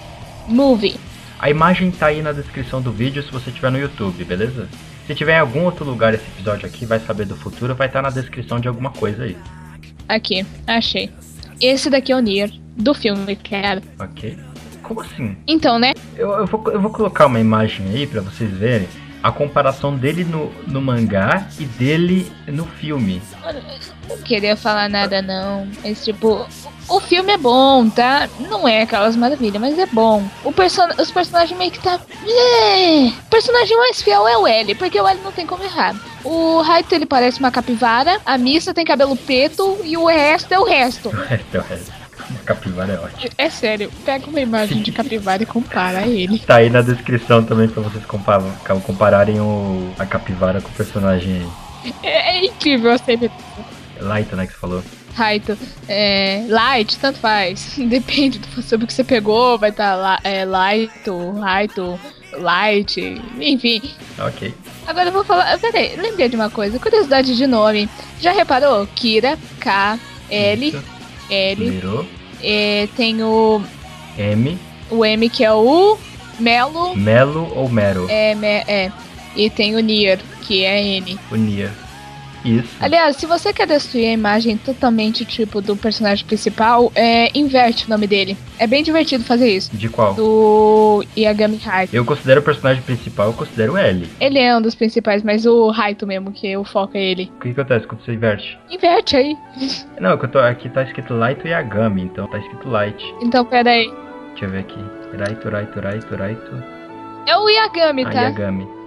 [0.48, 1.00] Movie.
[1.40, 4.70] A imagem tá aí na descrição do vídeo se você tiver no YouTube, beleza?
[5.08, 8.02] Se tiver em algum outro lugar esse episódio aqui, vai saber do futuro, vai estar
[8.02, 9.36] tá na descrição de alguma coisa aí.
[10.08, 11.10] Aqui, achei.
[11.62, 13.84] Esse daqui é o Nier, do filme, cara.
[14.00, 14.36] Ok.
[14.82, 15.38] Como assim?
[15.48, 15.94] Então, né?
[16.18, 18.88] Eu, eu, vou, eu vou colocar uma imagem aí para vocês verem
[19.24, 23.22] a comparação dele no, no mangá e dele no filme.
[24.10, 25.68] Não queria falar nada, não.
[25.84, 26.48] Mas, tipo,
[26.88, 28.28] o filme é bom, tá?
[28.50, 30.24] Não é aquelas maravilhas, mas é bom.
[30.44, 32.00] O person os personagens meio que tá.
[32.28, 33.08] É.
[33.08, 35.96] O personagem mais fiel é o L, porque o L não tem como errar.
[36.24, 40.60] O Raito ele parece uma capivara, a Missa tem cabelo preto e o resto é
[40.60, 41.10] o resto.
[41.22, 42.01] O resto é o resto.
[42.46, 43.32] Capivara é ótimo.
[43.38, 44.84] É sério, pega uma imagem Sim.
[44.84, 46.40] de capivara e compara ele.
[46.40, 48.04] Tá aí na descrição também pra vocês
[48.86, 51.42] compararem o, a capivara com o personagem
[51.84, 51.94] aí.
[52.04, 53.32] É, é incrível a CB.
[54.00, 54.84] Light, né, que você falou.
[55.14, 55.58] Raito,
[55.88, 57.76] é, light, tanto faz.
[57.90, 60.92] Depende do, sobre o que você pegou, vai estar tá lá, é, light,
[61.40, 62.00] raito,
[62.34, 63.82] light, enfim.
[64.20, 64.54] Ok.
[64.88, 65.54] Agora eu vou falar.
[65.54, 66.80] Ah, peraí, lembrei de uma coisa.
[66.80, 67.90] Curiosidade de nome.
[68.20, 68.88] Já reparou?
[68.96, 71.01] Kira, K, L, Isso.
[71.32, 71.70] L.
[71.70, 72.06] Virou.
[72.44, 73.62] É, tem o.
[74.18, 74.58] M.
[74.90, 75.98] O M que é o.
[76.40, 76.96] Melo.
[76.96, 78.08] Melo ou Mero?
[78.10, 78.92] É, me, é.
[79.36, 81.18] E tem o Nier, que é N.
[81.32, 81.72] O Nier.
[82.44, 82.76] Isso.
[82.80, 87.90] Aliás, se você quer destruir a imagem totalmente tipo do personagem principal, é, inverte o
[87.90, 88.38] nome dele.
[88.58, 89.76] É bem divertido fazer isso.
[89.76, 90.14] De qual?
[90.14, 91.96] Do Yagami Haito.
[91.96, 94.08] Eu considero o personagem principal, eu considero ele.
[94.20, 97.32] Ele é um dos principais, mas o Haito mesmo, que o foco é ele.
[97.38, 98.58] O que, acontece quando você inverte?
[98.70, 99.38] Inverte aí.
[100.00, 103.04] Não, é eu tô, aqui tá escrito Light Yagami, então tá escrito Light.
[103.22, 103.92] Então pera aí.
[104.30, 104.80] Deixa eu ver aqui.
[105.18, 106.64] Raito, Raito, Raito, Raito.
[107.28, 108.22] É o Yagami, ah, tá?
[108.22, 108.81] Yagami.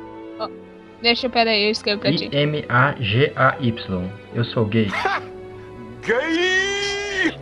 [1.05, 2.31] Deixa, pera aí, eu escrevo pra ti.
[2.33, 4.11] I-M-A-G-A-Y.
[4.35, 4.91] Eu sou gay.
[6.01, 7.35] gay!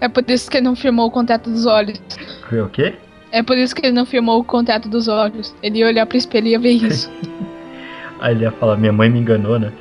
[0.00, 2.00] É por isso que ele não firmou o contrato dos olhos.
[2.48, 2.94] Foi o quê?
[3.32, 5.52] É por isso que ele não firmou o contrato dos olhos.
[5.60, 7.10] Ele ia olhar pro espelho e ia ver isso.
[8.20, 9.72] aí ele ia falar, minha mãe me enganou, né?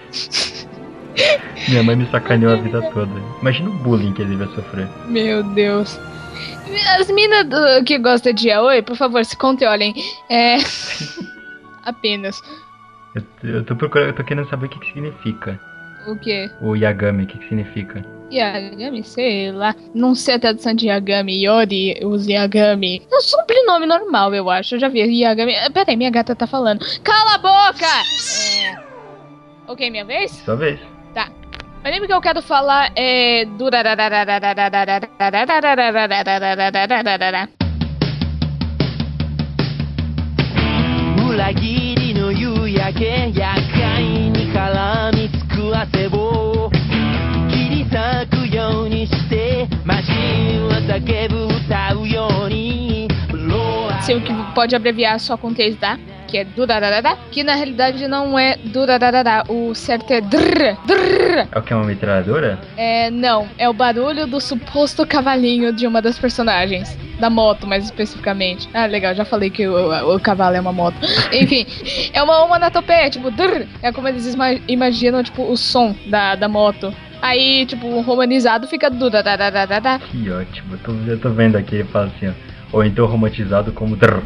[1.70, 3.12] minha mãe me sacaneou a vida toda.
[3.42, 4.88] Imagina o bullying que ele vai sofrer.
[5.06, 6.00] Meu Deus.
[6.98, 7.46] As minas
[7.86, 9.94] que gostam de Yaoi, por favor, se controlem.
[10.32, 10.58] É.
[11.86, 12.42] Apenas.
[13.16, 15.60] Eu, eu tô procurando, eu tô querendo saber o que, que significa.
[16.08, 16.50] O quê?
[16.60, 18.04] O Yagami, o que, que significa?
[18.32, 19.76] Yagami, sei lá.
[19.94, 23.04] Não sei a tradução de Yagami, Yori, os Yagami.
[23.12, 24.76] É um sobrenome normal, eu acho.
[24.76, 25.56] Eu já vi Yagami.
[25.56, 26.84] Ah, peraí, minha gata tá falando.
[27.04, 27.86] Cala a boca!
[27.86, 28.76] É...
[29.68, 30.32] Ok, minha vez?
[30.32, 30.80] Sua vez.
[31.14, 31.30] Tá.
[31.84, 33.46] O anime que eu quero falar é
[42.73, 46.71] 夕焼け厄介に絡みつく汗を
[47.51, 47.95] 切り裂
[48.31, 50.13] くようにしてマシ
[50.57, 53.09] ンは叫ぶ歌うように
[54.01, 58.39] Sim, que pode abreviar só com três da, que é durarará, que na realidade não
[58.39, 61.49] é durarará, o certo é drrr, drrr.
[61.53, 62.59] É o que é uma metralhadora?
[62.77, 66.97] É, não, é o barulho do suposto cavalinho de uma das personagens.
[67.24, 68.68] Da moto, mais especificamente.
[68.74, 70.98] Ah, legal, já falei que o, o cavalo é uma moto.
[71.32, 71.66] Enfim,
[72.12, 76.50] é uma onomatopeia, tipo, drrr, é como eles ima- imaginam, tipo, o som da, da
[76.50, 76.94] moto.
[77.22, 80.00] Aí, tipo, romanizado fica durararará.
[80.00, 80.74] Que ótimo.
[80.74, 82.34] Eu tô, eu tô vendo aqui, ele fala assim, ó.
[82.74, 84.22] Ou então romantizado como drrr.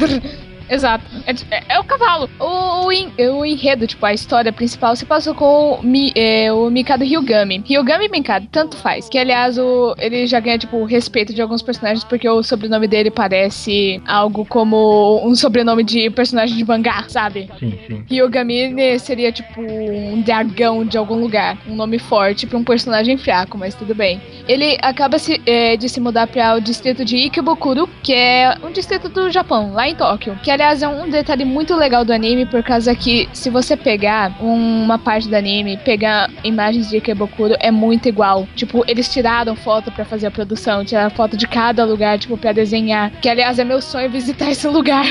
[0.70, 1.04] Exato.
[1.26, 2.30] É, é- é o cavalo.
[2.40, 6.70] O, o, o enredo, tipo, a história principal se passa com o, Mi- é, o
[6.70, 7.64] Mikado Ryugami.
[7.68, 9.08] Ryugami e Mikado, tanto faz.
[9.10, 12.88] Que, aliás, o, ele já ganha, tipo, o respeito de alguns personagens porque o sobrenome
[12.88, 17.50] dele parece algo como um sobrenome de personagem de mangá, sabe?
[17.60, 18.04] Sim, sim.
[18.10, 21.58] Ryugami seria, tipo, um dragão de algum lugar.
[21.68, 24.22] Um nome forte pra um personagem fraco, mas tudo bem.
[24.48, 28.72] Ele acaba se, é, de se mudar para o distrito de Ikebukuro, que é um
[28.72, 30.38] distrito do Japão, lá em Tóquio.
[30.44, 34.36] Que, aliás, é um detalhe muito legal do anime, por causa que se você pegar
[34.42, 38.48] uma parte do anime, pegar imagens de Ikebukuro, é muito igual.
[38.56, 42.52] Tipo, eles tiraram foto pra fazer a produção, tiraram foto de cada lugar, tipo, pra
[42.52, 43.12] desenhar.
[43.22, 45.06] Que, aliás, é meu sonho visitar esse lugar.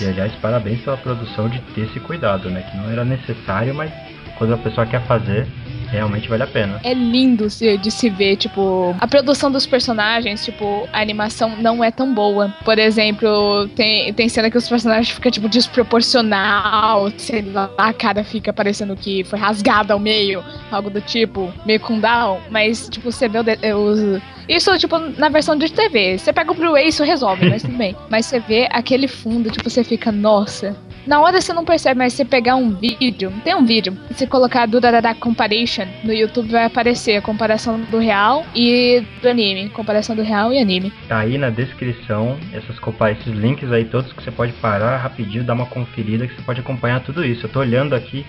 [0.00, 2.62] E aliás, parabéns pela produção de ter esse cuidado, né?
[2.70, 3.90] Que não era necessário, mas
[4.38, 5.46] quando a pessoa quer fazer,
[5.94, 6.80] realmente vale a pena.
[6.82, 11.90] É lindo de se ver, tipo, a produção dos personagens, tipo, a animação não é
[11.90, 12.52] tão boa.
[12.64, 18.24] Por exemplo, tem, tem cena que os personagens ficam, tipo, desproporcional, sei lá, a cara
[18.24, 23.10] fica parecendo que foi rasgada ao meio, algo do tipo, meio com down, mas, tipo,
[23.10, 23.38] você vê
[23.74, 24.20] os.
[24.48, 26.18] Isso, tipo, na versão de TV.
[26.18, 27.96] Você pega o Blu-ray, isso resolve, mas tudo bem.
[28.10, 30.76] Mas você vê aquele fundo, tipo, você fica, nossa.
[31.06, 34.66] Na hora você não percebe, mas se pegar um vídeo, tem um vídeo, se colocar
[34.66, 39.68] do Dadada Comparison no YouTube vai aparecer a comparação do real e do anime.
[39.68, 40.92] Comparação do real e anime.
[41.06, 42.76] Tá aí na descrição essas
[43.12, 46.60] esses links aí todos que você pode parar rapidinho, dar uma conferida que você pode
[46.60, 47.46] acompanhar tudo isso.
[47.46, 48.24] Eu tô olhando aqui,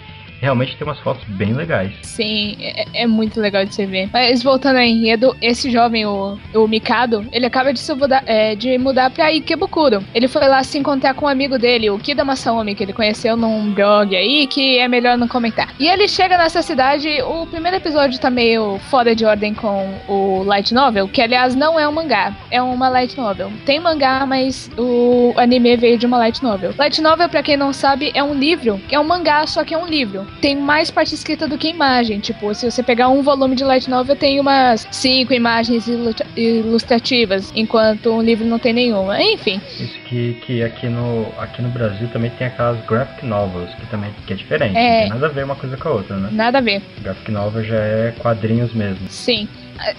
[0.45, 1.91] realmente tem umas fotos bem legais.
[2.03, 4.09] Sim, é, é muito legal de você ver.
[4.13, 8.53] Mas voltando ao enredo, esse jovem, o, o Mikado, ele acaba de se mudar, é,
[8.55, 10.03] de mudar pra Ikebukuro.
[10.13, 13.35] Ele foi lá se encontrar com um amigo dele, o Kida Masaomi, que ele conheceu
[13.35, 15.73] num blog aí, que é melhor não comentar.
[15.79, 20.43] E ele chega nessa cidade, o primeiro episódio tá meio fora de ordem com o
[20.43, 23.51] Light Novel, que aliás não é um mangá, é uma Light Novel.
[23.65, 26.73] Tem mangá, mas o anime veio de uma Light Novel.
[26.77, 29.77] Light Novel, pra quem não sabe, é um livro, é um mangá, só que é
[29.77, 30.27] um livro.
[30.41, 32.19] Tem mais parte escrita do que imagem.
[32.19, 37.51] Tipo, se você pegar um volume de Light Novel, tem umas cinco imagens ilustra- ilustrativas,
[37.55, 39.21] enquanto um livro não tem nenhuma.
[39.21, 43.85] Enfim, Isso que, que aqui, no, aqui no Brasil também tem aquelas graphic novels, que
[43.87, 44.77] também que é diferente.
[44.77, 44.91] É.
[44.93, 46.29] Não tem nada a ver uma coisa com a outra, né?
[46.31, 46.81] nada a ver.
[47.01, 49.07] Graphic novel já é quadrinhos mesmo.
[49.09, 49.47] Sim.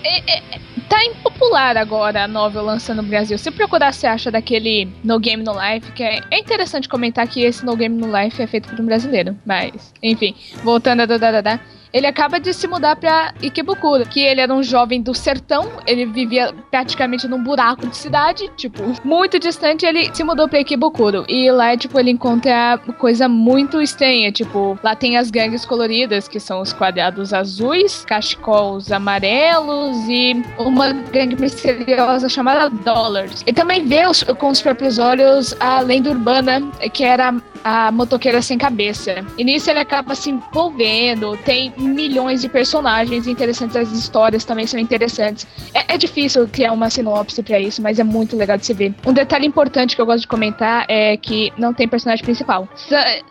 [0.04, 0.42] É- é-
[0.88, 3.36] tá impopular agora a novel lançando no Brasil.
[3.38, 7.42] Se procurar, você acha daquele No Game No Life, que é, é interessante comentar que
[7.42, 9.36] esse No Game No Life é feito por um brasileiro.
[9.44, 11.60] Mas, enfim, voltando a Dadadadá.
[11.96, 16.04] Ele acaba de se mudar pra Ikebukuro, que ele era um jovem do sertão, ele
[16.04, 21.24] vivia praticamente num buraco de cidade, tipo, muito distante, ele se mudou pra Ikebukuro.
[21.26, 26.38] E lá, tipo, ele encontra coisa muito estranha, tipo, lá tem as gangues coloridas, que
[26.38, 33.42] são os quadrados azuis, cachecols amarelos e uma gangue misteriosa chamada Dollars.
[33.46, 36.60] E também vê os- com os próprios olhos a lenda urbana,
[36.92, 37.34] que era
[37.64, 39.24] a motoqueira sem cabeça.
[39.38, 44.78] E nisso ele acaba se envolvendo, tem milhões de personagens interessantes, as histórias também são
[44.78, 45.46] interessantes.
[45.72, 48.94] É, é difícil criar uma sinopse pra isso, mas é muito legal de se ver.
[49.06, 52.68] Um detalhe importante que eu gosto de comentar é que não tem personagem principal.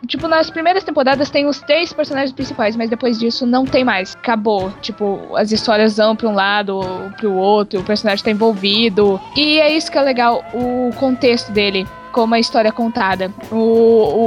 [0.07, 4.15] Tipo, nas primeiras temporadas tem os três personagens principais, mas depois disso não tem mais.
[4.15, 4.71] Acabou.
[4.81, 6.79] Tipo, as histórias vão pra um lado
[7.17, 9.19] pro outro, o personagem tá envolvido.
[9.35, 11.85] E é isso que é legal, o contexto dele
[12.15, 13.29] como a história é contada.
[13.51, 13.55] O,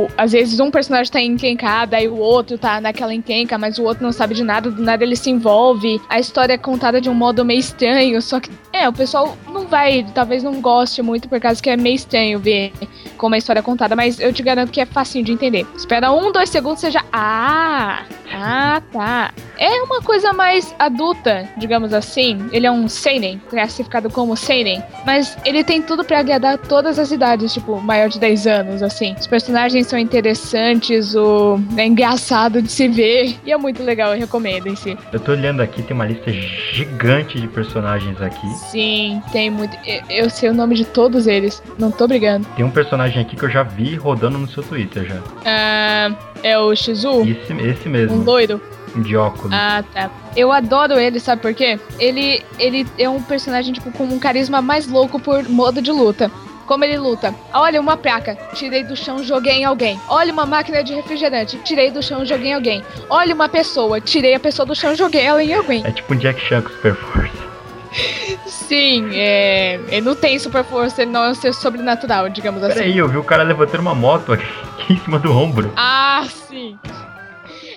[0.05, 3.84] o- às vezes um personagem tá encrencado, aí o outro tá naquela encrenca, mas o
[3.84, 5.99] outro não sabe de nada, do nada ele se envolve.
[6.07, 9.66] A história é contada de um modo meio estranho, só que, é, o pessoal não
[9.66, 12.72] vai, talvez não goste muito por causa que é meio estranho ver
[13.16, 15.66] como a história é contada, mas eu te garanto que é facinho de entender.
[15.76, 17.05] Espera um, dois segundos, já.
[17.12, 18.05] Ah!
[18.33, 19.33] Ah, tá.
[19.59, 22.49] É uma coisa mais adulta, digamos assim.
[22.53, 27.11] Ele é um seinen, classificado como seinen, mas ele tem tudo pra agradar todas as
[27.11, 29.14] idades, tipo, maior de 10 anos, assim.
[29.18, 34.20] Os personagens são interessantes, o é engraçado de se ver e é muito legal, eu
[34.20, 34.97] recomendo em si.
[35.12, 38.47] Eu tô olhando aqui, tem uma lista gigante de personagens aqui.
[38.71, 39.77] Sim, tem muito.
[40.11, 42.47] eu- sei o nome de todos eles, não tô brigando.
[42.57, 45.16] Tem um personagem aqui que eu já vi rodando no seu Twitter já.
[45.45, 46.11] Ah,
[46.43, 48.61] é o Shizu, Esse, esse um mesmo, loiro.
[48.97, 49.53] de óculos.
[49.53, 50.11] Ah, tá.
[50.37, 51.79] Eu adoro ele, sabe por quê?
[51.99, 56.31] Ele, ele é um personagem, tipo, com um carisma mais louco por modo de luta.
[56.66, 57.35] Como ele luta.
[57.55, 59.99] Olha uma placa, tirei do chão, joguei em alguém.
[60.07, 62.83] Olha uma máquina de refrigerante, tirei do chão, joguei em alguém.
[63.09, 65.83] Olha uma pessoa, tirei a pessoa do chão, joguei ela em alguém.
[65.87, 67.38] É tipo um Jack Chan com super força.
[68.47, 69.80] Sim, é.
[69.89, 72.74] Ele não tem super força, ele não é um ser sobrenatural, digamos assim.
[72.74, 74.47] Peraí, eu vi o cara levantando uma moto aqui
[74.93, 75.72] em cima do ombro.
[75.76, 76.78] Ah, sim.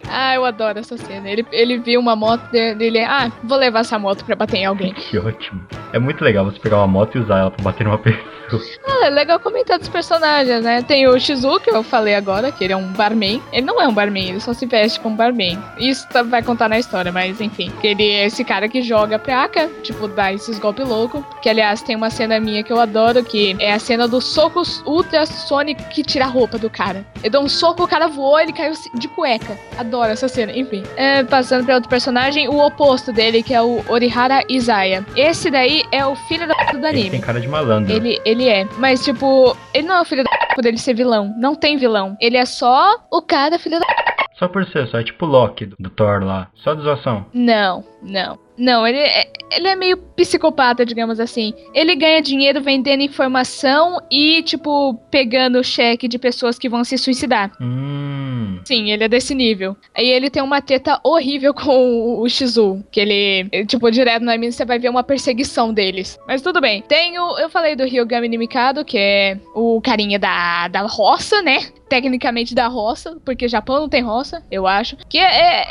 [0.10, 1.30] Ah, eu adoro essa cena.
[1.30, 4.94] Ele, ele viu uma moto dele, ah, vou levar essa moto pra bater em alguém.
[4.94, 5.62] Que ótimo.
[5.94, 8.41] É muito legal você pegar uma moto e usar ela pra bater numa pessoa.
[8.88, 10.82] Ah, é legal comentar dos personagens, né?
[10.82, 13.42] Tem o Shizu, que eu falei agora, que ele é um barman.
[13.52, 15.58] Ele não é um barman, ele só se veste como barman.
[15.78, 17.72] Isso tá- vai contar na história, mas enfim.
[17.84, 21.24] Ele é esse cara que joga praca, tipo, dá esses golpes loucos.
[21.42, 24.62] Que, aliás, tem uma cena minha que eu adoro, que é a cena do soco
[24.86, 27.06] ultra sonic que tira a roupa do cara.
[27.22, 29.58] Ele dá um soco, o cara voou, ele caiu de cueca.
[29.78, 30.84] Adoro essa cena, enfim.
[30.96, 35.06] É, passando pra outro personagem, o oposto dele, que é o Orihara Izaya.
[35.16, 37.10] Esse daí é o filho da do Ele anime.
[37.10, 37.92] tem cara de malandro.
[37.94, 38.68] Ele, ele é.
[38.78, 41.34] Mas, tipo, ele não é o filho da p por ele ser vilão.
[41.38, 42.16] Não tem vilão.
[42.20, 44.12] Ele é só o cara filho da p.
[44.38, 46.50] Só por ser, só é tipo o Loki do, do Thor lá.
[46.56, 47.26] Só de zoação.
[47.32, 48.40] Não, não.
[48.58, 51.54] Não, ele é, ele é meio psicopata, digamos assim.
[51.74, 57.52] Ele ganha dinheiro vendendo informação e, tipo, pegando cheque de pessoas que vão se suicidar.
[57.62, 58.60] Hum.
[58.64, 59.76] Sim, ele é desse nível.
[59.96, 62.84] Aí ele tem uma treta horrível com o- Shizu.
[62.92, 66.20] Que ele, tipo, direto no anime você vai ver uma perseguição deles.
[66.28, 66.82] Mas tudo bem.
[66.84, 67.38] Tem o.
[67.40, 71.60] Eu falei do Ryugami no Mikado, que é o carinha da, da roça, né?
[71.90, 74.96] Tecnicamente da roça, porque Japão não tem roça, eu acho.
[75.10, 75.24] Que é,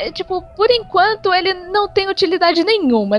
[0.04, 2.69] é, é, tipo, por enquanto ele não tem utilidade nenhuma.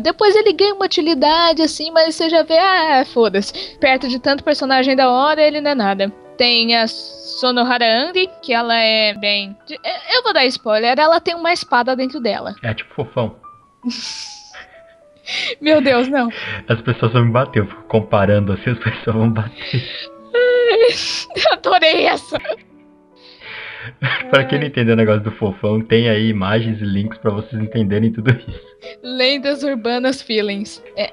[0.02, 3.78] Depois ele ganha uma utilidade, assim, mas você já vê, ah, foda-se.
[3.80, 6.10] Perto de tanto personagem da hora, ele não é nada.
[6.38, 9.56] Tem a Sonohara Andi, que ela é bem.
[9.70, 12.56] eu- vou dar spoiler, ela tem uma espada dentro dela.
[12.64, 13.36] É tipo fofão.
[15.62, 16.30] Meu Deus, não.
[16.68, 20.10] As pessoas vão me bater, eu fico comparando assim, as pessoas vão bater.
[20.34, 22.38] Eu adorei essa.
[24.30, 27.62] pra quem não entendeu o negócio do fofão, tem aí imagens e links pra vocês
[27.62, 28.62] entenderem tudo isso.
[29.04, 30.82] Lendas urbanas feelings.
[30.96, 31.12] É,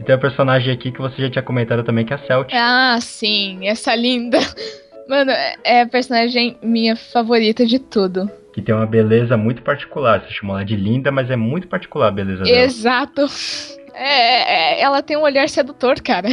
[0.00, 2.50] E tem um personagem aqui que você já tinha comentado também, que é a Celt.
[2.52, 4.38] Ah, sim, essa linda.
[5.08, 8.30] Mano, é é a personagem minha favorita de tudo.
[8.54, 10.20] Que tem uma beleza muito particular.
[10.22, 12.56] Você chamou ela de linda, mas é muito particular a beleza dela.
[12.58, 13.26] Exato.
[13.96, 16.28] É, é, ela tem um olhar sedutor, cara.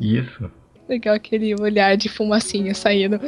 [0.00, 0.50] Isso.
[0.88, 3.20] Legal aquele olhar de fumacinha saindo.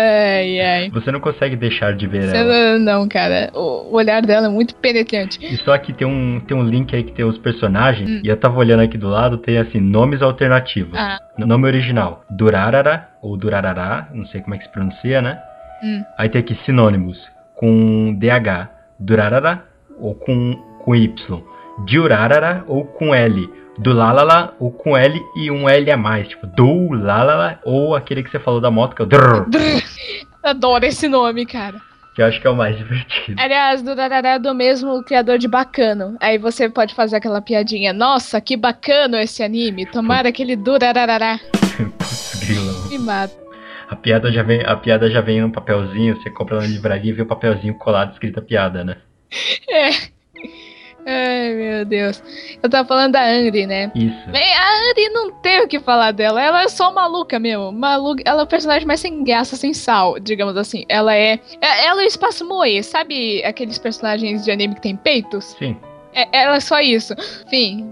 [0.00, 0.90] Ai, ai.
[0.90, 2.78] Você não consegue deixar de ver Você ela.
[2.78, 3.50] não, não, cara.
[3.52, 5.44] O, olhar dela é muito penetrante.
[5.44, 8.08] E só que tem um, tem um link aí que tem os personagens.
[8.08, 8.20] Hum.
[8.22, 10.96] E eu tava olhando aqui do lado, tem assim, nomes alternativos.
[10.96, 11.18] Ah.
[11.36, 15.40] No nome original, Durarara, ou Durarará, não sei como é que se pronuncia, né?
[15.82, 16.04] Hum.
[16.16, 17.18] Aí tem aqui sinônimos,
[17.56, 18.68] com DH,
[19.00, 19.64] Durarara,
[19.98, 21.42] ou com, com Y.
[21.84, 23.48] Diurarara, ou com L.
[23.78, 26.28] Dulalala, ou com L e um L a mais.
[26.28, 29.46] Tipo, Dulalala, ou aquele que você falou da moto, que é o Drrr,
[30.42, 31.76] Adoro esse nome, cara.
[32.14, 33.40] que eu acho que é o mais divertido.
[33.40, 36.16] Aliás, do Darará é do mesmo criador de Bacano.
[36.20, 37.92] Aí você pode fazer aquela piadinha.
[37.92, 39.86] Nossa, que bacano esse anime.
[39.86, 41.38] Tomara que ele durarará.
[41.76, 42.88] Putz, grila.
[42.88, 43.34] Me mata.
[43.88, 47.14] A piada já vem, a piada já vem num papelzinho, você compra na livraria e
[47.14, 48.96] vê o papelzinho colado escrito a piada, né?
[49.68, 49.90] É.
[51.10, 52.22] Ai, meu Deus.
[52.62, 53.90] Eu tava falando da Anri, né?
[53.94, 54.28] Isso.
[54.28, 56.42] A Anri não tem o que falar dela.
[56.42, 57.72] Ela é só maluca mesmo.
[57.72, 58.22] Maluca.
[58.26, 60.84] Ela é o personagem mais sem graça, sem sal, digamos assim.
[60.88, 61.40] Ela é.
[61.62, 62.82] é- Ela é o espaço moe.
[62.82, 65.56] Sabe aqueles personagens de anime que tem peitos?
[65.58, 65.76] Sim.
[66.14, 67.14] É, ela é só isso.
[67.46, 67.90] Enfim.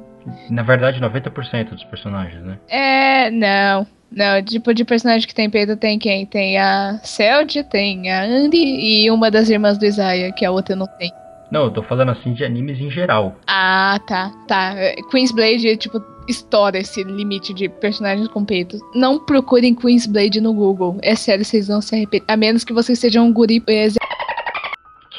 [0.50, 2.58] Na verdade, 90% dos personagens, né?
[2.68, 3.30] É.
[3.30, 3.86] Não.
[4.10, 6.24] Não, tipo de personagem que tem peito tem quem?
[6.26, 10.76] Tem a Celd, tem a Andy e uma das irmãs do Isaiah, que a outra
[10.76, 11.12] não tem.
[11.50, 13.36] Não, eu tô falando assim de animes em geral.
[13.46, 14.74] Ah, tá, tá.
[14.76, 18.80] É, Queen's Blade, tipo, estoura esse limite de personagens com peitos.
[18.94, 20.98] Não procurem Queen's Blade no Google.
[21.02, 22.24] É sério, vocês vão se arrepender.
[22.28, 23.62] A menos que vocês sejam um guri.
[23.88, 23.98] ze-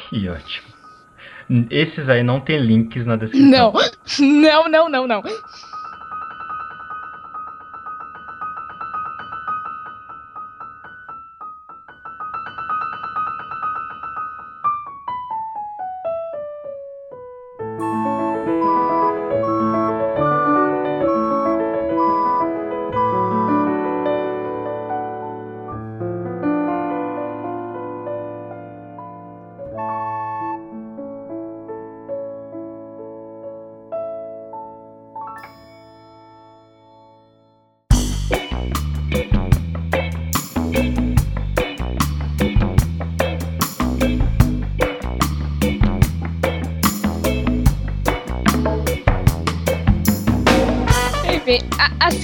[0.09, 0.67] Que ótimo.
[1.71, 3.73] Esses aí não tem links na descrição.
[4.19, 5.23] Não, não, não, não, não.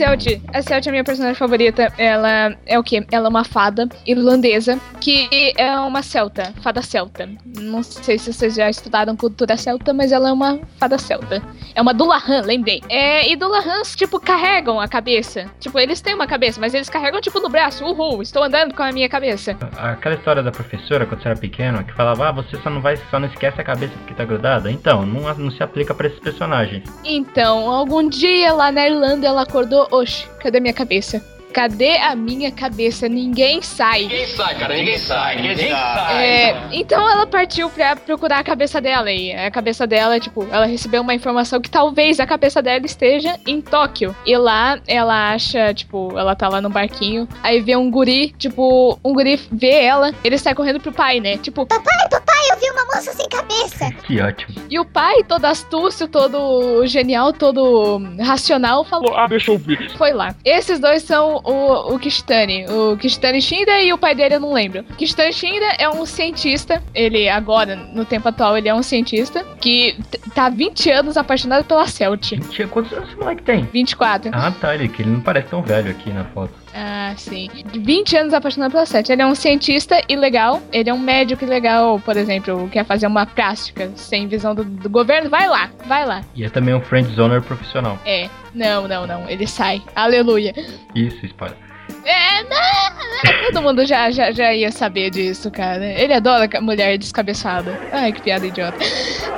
[0.03, 1.91] A, a Celd é a minha personagem favorita.
[1.97, 3.05] Ela é o quê?
[3.11, 7.29] Ela é uma fada irlandesa que é uma celta, fada celta.
[7.59, 11.41] Não sei se vocês já estudaram cultura celta, mas ela é uma fada celta.
[11.75, 12.81] É uma Dulahan, lembrei.
[12.87, 15.45] É, e Dulahans, tipo, carregam a cabeça.
[15.59, 17.83] Tipo, eles têm uma cabeça, mas eles carregam, tipo, no braço.
[17.83, 19.57] Uhul, estou andando com a minha cabeça.
[19.77, 22.97] Aquela história da professora, quando você era pequeno, que falava, ah, você só não vai,
[23.09, 24.71] só não esquece a cabeça porque tá grudada.
[24.71, 26.83] Então, não, não se aplica pra esses personagens.
[27.03, 31.23] Então, algum dia lá na Irlanda ela acordou, oxe, cadê minha cabeça?
[31.53, 33.07] Cadê a minha cabeça?
[33.07, 34.01] Ninguém sai.
[34.01, 36.25] Ninguém sai, cara, ninguém sai, ninguém sai.
[36.25, 40.65] É, então ela partiu pra procurar a cabeça dela e a cabeça dela, tipo, ela
[40.65, 44.15] recebeu uma informação que talvez a cabeça dela esteja em Tóquio.
[44.25, 48.97] E lá ela acha, tipo, ela tá lá no barquinho, aí vê um guri, tipo,
[49.05, 51.37] um guri vê ela, ele sai correndo pro pai, né?
[51.37, 53.91] Tipo, Papai, papai, eu vi uma moça sem cabeça.
[54.03, 54.55] Que ótimo.
[54.69, 59.89] e o pai, todo astúcio, todo genial, todo racional, falou: Ah, deixa eu ver.
[59.97, 60.35] Foi lá.
[60.43, 62.65] Esses dois são o, o Kistani.
[62.67, 64.83] O Kistani Shinda e o pai dele eu não lembro.
[64.97, 66.81] Kistani Shinda é um cientista.
[66.93, 69.97] Ele, agora, no tempo atual, ele é um cientista que
[70.33, 72.33] tá há 20 anos apaixonado pela Celt.
[72.69, 73.63] Quantos anos esse moleque tem?
[73.71, 74.31] 24.
[74.33, 76.62] Ah, tá, ele, que ele não parece tão velho aqui na foto.
[76.73, 77.49] Ah, sim.
[77.71, 79.11] De 20 anos apaixonado pela Sete.
[79.11, 83.25] Ele é um cientista ilegal, ele é um médico ilegal, por exemplo, quer fazer uma
[83.25, 86.21] prática sem visão do, do governo, vai lá, vai lá.
[86.35, 87.99] E é também um friend zoner profissional.
[88.05, 89.81] É, não, não, não, ele sai.
[89.95, 90.53] Aleluia.
[90.95, 91.57] Isso, spoiler.
[92.05, 95.85] É, não, todo mundo já, já, já ia saber disso, cara.
[95.85, 97.79] Ele adora mulher descabeçada.
[97.91, 98.77] Ai, que piada idiota.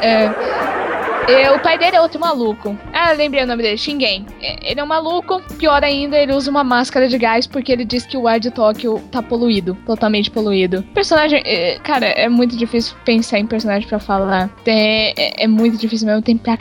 [0.01, 0.29] É,
[1.27, 2.77] é, o pai dele é outro maluco.
[2.93, 4.25] Ah, lembrei o nome dele, Shingen.
[4.41, 5.41] É, Ele é um maluco.
[5.57, 8.51] Pior ainda, ele usa uma máscara de gás porque ele diz que o ar de
[8.51, 9.75] Tóquio tá poluído.
[9.85, 10.83] Totalmente poluído.
[10.93, 11.41] Personagem.
[11.45, 14.49] é, cara, é muito difícil pensar em personagem pra falar.
[14.63, 16.21] Tem- é, é muito difícil mesmo.
[16.21, 16.57] Tem pra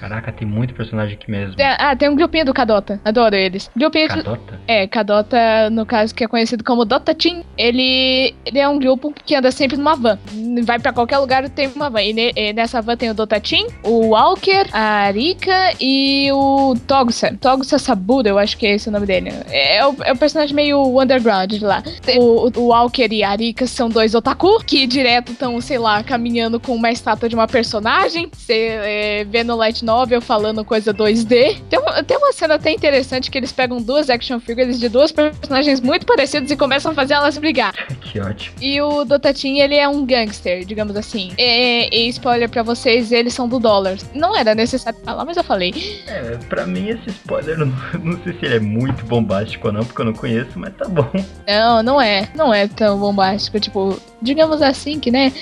[0.00, 1.56] Caraca, tem muito personagem aqui mesmo.
[1.56, 2.98] Tem- ah, tem um grupinho do Kadota.
[3.04, 3.70] Adoro eles.
[3.76, 4.58] Grupinho Cadota?
[4.66, 9.12] É, Kadota, no caso, que é conhecido como Dota Team, ele, ele é um grupo
[9.24, 10.18] que anda sempre numa van.
[10.64, 12.00] Vai pra qualquer lugar tem uma van.
[12.02, 16.74] E, ne- e nessa van tem o Dota Team, o Walker, a Arika e o
[16.86, 17.36] Togusa.
[17.40, 19.30] Togusa Saburo, eu acho que é esse o nome dele.
[19.50, 21.82] É, o, é o personagem meio underground de lá.
[22.18, 26.58] O, o Walker e a Arika são dois otaku que direto estão, sei lá, caminhando
[26.58, 28.30] com uma estátua de uma personagem.
[28.32, 31.60] Você é, vê no Light Novel falando coisa 2D.
[31.68, 35.10] Tem uma, tem uma cena até interessante que eles pegam duas action figures de duas
[35.10, 37.74] personagens muito parecidas e começam a fazer elas brigar.
[38.00, 38.54] que ótimo.
[38.60, 41.32] E o Dotatin, ele é um gangster, digamos assim.
[41.36, 43.96] E, e spoiler pra vocês, eles são do dólar.
[44.14, 45.74] Não era necessário falar, mas eu falei.
[46.06, 47.66] É, pra mim esse spoiler, não,
[48.00, 50.86] não sei se ele é muito bombástico ou não, porque eu não conheço, mas tá
[50.86, 51.10] bom.
[51.48, 52.28] Não, não é.
[52.36, 53.58] Não é tão bombástico.
[53.58, 55.32] Tipo, digamos assim que, né?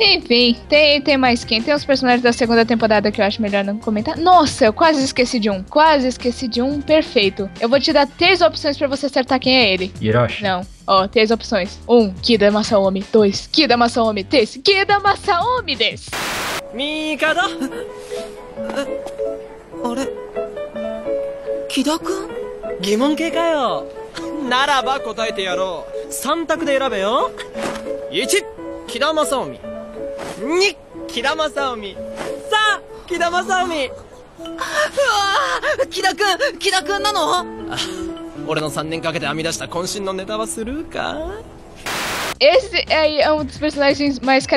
[0.00, 1.62] Enfim, tem, tem mais quem?
[1.62, 4.16] Tem os personagens da segunda temporada que eu acho melhor não comentar.
[4.18, 5.62] Nossa, eu quase esqueci de um.
[5.62, 6.82] Quase esqueci de um.
[6.82, 7.48] Perfeito.
[7.58, 9.90] Eu vou te dar três opções pra você acertar quem é ele.
[10.00, 10.42] Hiroshi?
[10.42, 10.66] Não.
[10.86, 11.78] Ó, três opções.
[11.88, 13.04] Um, Kida Masaomi.
[13.10, 14.22] Dois, Kida Masaomi.
[14.22, 16.10] Três, Kida Masaomi des.
[16.76, 19.02] ミカドえ
[19.82, 20.08] あれ
[21.68, 22.28] 木田くん
[22.82, 23.86] 疑問系かよ
[24.46, 27.30] ならば答えてやろう3択で選べよ
[28.10, 28.26] 1
[28.86, 29.69] 木田正臣
[30.39, 30.75] 2
[31.07, 31.95] 木田正臣。
[31.95, 31.97] 3
[33.07, 33.89] 木田正臣。
[33.89, 37.39] うわー木田くん木田くんなの？
[37.39, 37.45] あ
[38.47, 41.15] 俺の3年かけて編み出した渾身のネタはスルーか？
[42.41, 44.47] Esse aí é um dos personagens mais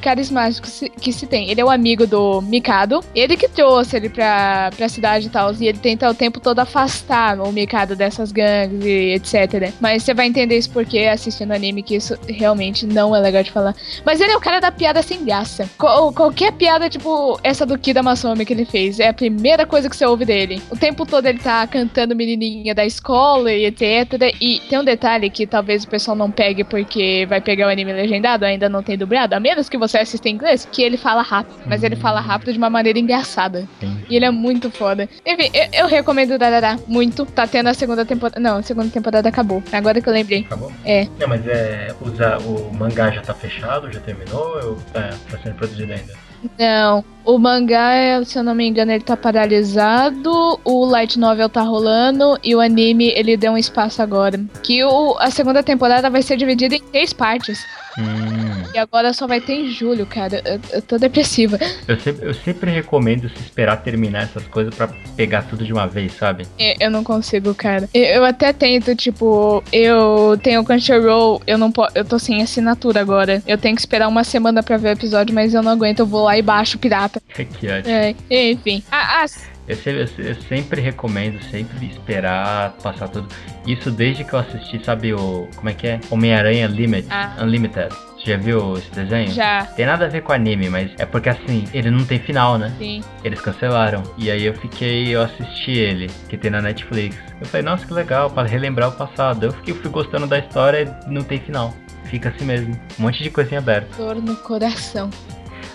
[0.00, 1.50] carismáticos que se tem.
[1.50, 3.00] Ele é o amigo do Mikado.
[3.14, 5.52] Ele que trouxe ele pra, pra cidade e tal.
[5.54, 9.72] E ele tenta o tempo todo afastar o Mikado dessas gangues e etc.
[9.80, 13.50] Mas você vai entender isso porque assistindo anime que isso realmente não é legal de
[13.50, 13.74] falar.
[14.06, 15.68] Mas ele é o cara da piada sem graça.
[15.78, 19.90] Qual- qualquer piada, tipo essa do Kida Masumi que ele fez, é a primeira coisa
[19.90, 20.62] que você ouve dele.
[20.70, 24.32] O tempo todo ele tá cantando menininha da escola e etc.
[24.40, 27.92] E tem um detalhe que talvez o pessoal não pegue porque vai pegar o anime
[27.92, 31.22] legendado, ainda não tem dublado, a menos que você assista em inglês, que ele fala
[31.22, 31.56] rápido.
[31.66, 33.68] Mas ele fala rápido de uma maneira engraçada.
[33.80, 33.98] Sim.
[34.08, 35.08] E ele é muito foda.
[35.26, 37.24] Enfim, eu, eu recomendo o Darará muito.
[37.26, 38.40] Tá tendo a segunda temporada.
[38.40, 39.62] Não, a segunda temporada acabou.
[39.72, 40.40] Agora que eu lembrei.
[40.40, 40.72] Acabou?
[40.84, 41.06] É.
[41.18, 41.94] Não, mas é.
[42.00, 46.23] Usa, o mangá já tá fechado, já terminou ou tá, tá sendo produzido ainda?
[46.58, 51.48] Não, o mangá, é, se eu não me engano, ele tá paralisado, o light novel
[51.48, 54.38] tá rolando e o anime ele deu um espaço agora.
[54.62, 57.58] Que o, a segunda temporada vai ser dividida em três partes.
[57.98, 58.70] Hum.
[58.74, 60.42] E agora só vai ter em julho, cara.
[60.44, 61.58] Eu, eu tô depressiva.
[61.86, 65.86] Eu sempre, eu sempre recomendo se esperar terminar essas coisas pra pegar tudo de uma
[65.86, 66.46] vez, sabe?
[66.58, 67.88] Eu, eu não consigo, cara.
[67.92, 71.96] Eu, eu até tento, tipo, eu tenho o Crunchyroll, eu não posso.
[71.96, 73.42] Eu tô sem assinatura agora.
[73.46, 76.06] Eu tenho que esperar uma semana pra ver o episódio, mas eu não aguento, eu
[76.06, 77.20] vou lá e baixo pirata.
[77.28, 77.94] que ótimo.
[77.94, 78.82] É, enfim.
[78.90, 83.28] Ah, ah, Eu, se- eu se- eu sempre recomendo, sempre esperar passar tudo.
[83.66, 85.48] Isso desde que eu assisti, sabe o.
[85.56, 86.00] Como é que é?
[86.10, 87.34] Homem-Aranha Limit, Ah.
[87.40, 87.88] Unlimited.
[88.18, 89.30] Você já viu esse desenho?
[89.32, 89.64] já.
[89.66, 92.72] Tem nada a ver com anime, mas é porque assim, ele não tem final, né?
[92.78, 93.02] Sim.
[93.22, 94.02] Eles cancelaram.
[94.18, 97.16] E aí eu fiquei, eu assisti ele, que tem na Netflix.
[97.40, 99.44] Eu falei, nossa, que legal, para relembrar o passado.
[99.46, 101.74] Eu fiquei, fui gostando da história e não tem final.
[102.04, 102.74] Fica assim mesmo.
[102.98, 103.88] Um monte de coisinha aberta.
[103.96, 105.10] Dor no coração.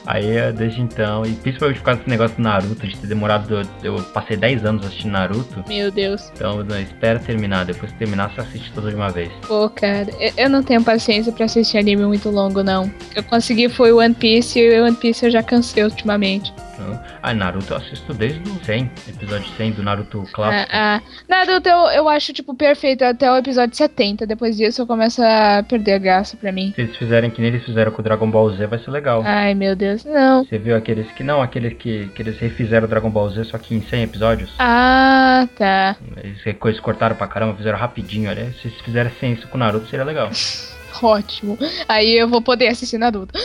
[0.06, 3.62] Aí eh, desde então, e principalmente por causa desse negócio do Naruto, de ter demorado.
[3.84, 5.64] Eu passei 10 anos assistindo Naruto.
[5.68, 6.32] Meu Deus.
[6.34, 7.66] Então não, espera terminar.
[7.66, 9.30] Depois que terminar, você assiste tudo de uma vez.
[9.47, 12.91] Pô, cara, eu, eu não tenho paciência pra assistir anime muito longo, não.
[13.16, 16.54] Eu consegui foi One Piece e o One Piece eu já cansei ultimamente.
[16.80, 20.72] Então, ah, Naruto eu assisto desde o 100, episódio 100 do Naruto clássico.
[20.72, 24.26] ah, Naruto eu, eu acho, tipo, perfeito até o episódio 70.
[24.26, 26.72] Depois disso eu começo a perder a graça pra mim.
[26.74, 29.22] Se eles fizerem que nem eles fizeram com o Dragon Ball Z, vai ser legal.
[29.26, 30.46] Ai, meu Deus, não.
[30.46, 31.24] Você viu aqueles que.
[31.24, 34.54] Não, aqueles que, que eles refizeram o Dragon Ball Z, só que em 100 episódios.
[34.58, 35.98] Ah, tá.
[36.24, 38.52] Eles coisas cortaram pra caramba, fizeram rapidinho, olha.
[38.54, 40.30] Se eles fizessem isso com o Naruto, seria legal.
[41.04, 41.58] Ótimo.
[41.88, 43.38] Aí eu vou poder assistir Naruto.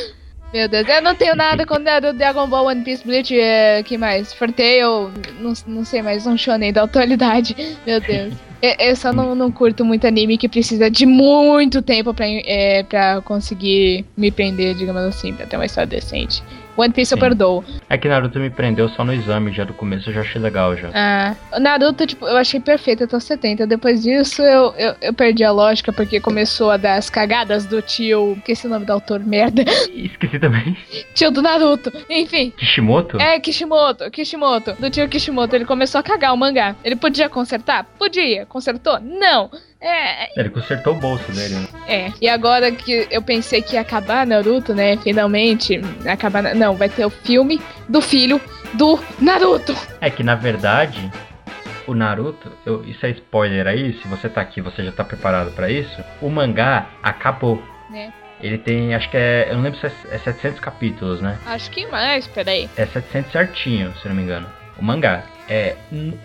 [0.54, 3.82] Meu Deus, eu não tenho nada com nada do Dragon Ball, One Piece, Bleach, é,
[3.82, 4.32] que mais?
[4.32, 7.56] Forteio, não, não sei mais, um shonen da atualidade.
[7.84, 8.34] Meu Deus.
[8.62, 12.84] Eu, eu só não, não curto muito anime que precisa de muito tempo pra, é,
[12.84, 16.40] pra conseguir me prender, digamos assim, pra ter uma história decente.
[16.76, 17.20] One Piece eu Sim.
[17.20, 17.64] perdoo.
[17.88, 20.76] É que Naruto me prendeu só no exame, já do começo eu já achei legal
[20.76, 20.90] já.
[20.92, 23.66] Ah, o Naruto, tipo, eu achei perfeito até os 70.
[23.66, 27.80] Depois disso, eu, eu, eu perdi a lógica porque começou a dar as cagadas do
[27.80, 28.34] tio.
[28.38, 29.62] Esqueci o nome do autor, merda.
[29.94, 30.76] Esqueci também.
[31.14, 31.92] Tio do Naruto.
[32.10, 32.52] Enfim.
[32.56, 33.20] Kishimoto?
[33.20, 34.72] É, Kishimoto, Kishimoto.
[34.74, 35.54] Do tio Kishimoto.
[35.54, 36.74] Ele começou a cagar o mangá.
[36.84, 37.84] Ele podia consertar?
[37.98, 38.46] Podia.
[38.46, 38.98] Consertou?
[39.00, 39.50] Não.
[39.86, 41.68] É, Ele consertou o bolso dele, né?
[41.86, 42.12] é.
[42.20, 44.96] E agora que eu pensei que ia acabar Naruto, né?
[44.96, 45.78] Finalmente.
[46.10, 46.42] Acabar.
[46.54, 48.40] Não, vai ter o filme do filho
[48.72, 49.76] do Naruto.
[50.00, 51.12] É que na verdade,
[51.86, 55.50] o Naruto, eu- isso é spoiler aí, se você tá aqui, você já tá preparado
[55.52, 56.02] pra isso.
[56.22, 57.62] O mangá acabou.
[57.90, 58.10] Né.
[58.40, 61.38] Ele tem, acho que é, eu não lembro se é, é 700 capítulos, né?
[61.46, 62.68] Acho que mais, peraí.
[62.76, 64.46] É 700 certinho, se não me engano.
[64.78, 65.22] O mangá.
[65.48, 65.76] É,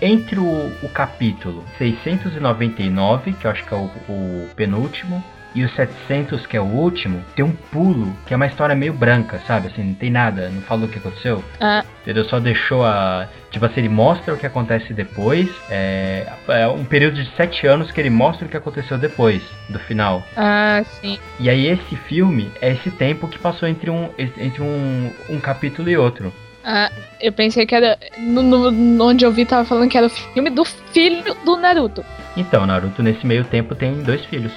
[0.02, 5.22] entre o, o capítulo 699, que eu acho que é o, o penúltimo,
[5.56, 8.94] e o 700, que é o último, tem um pulo, que é uma história meio
[8.94, 9.68] branca, sabe?
[9.68, 11.44] Assim, não tem nada, não falou o que aconteceu.
[11.60, 12.24] Ah, Entendeu?
[12.26, 13.28] Só deixou a.
[13.52, 15.50] Tipo assim, ele mostra o que acontece depois.
[15.70, 19.80] É, é um período de sete anos que ele mostra o que aconteceu depois do
[19.80, 20.24] final.
[20.38, 21.20] ah, sim.
[21.40, 25.90] E aí esse filme é esse tempo que passou entre um, entre um, um capítulo
[25.90, 26.32] e outro.
[26.64, 26.92] Ah,
[27.22, 27.98] eu pensei que era.
[28.18, 28.42] No,
[28.72, 32.04] no- onde eu vi, tava falando que era o filme do filho do Naruto.
[32.36, 34.52] Então, Naruto nesse meio tempo tem dois filhos.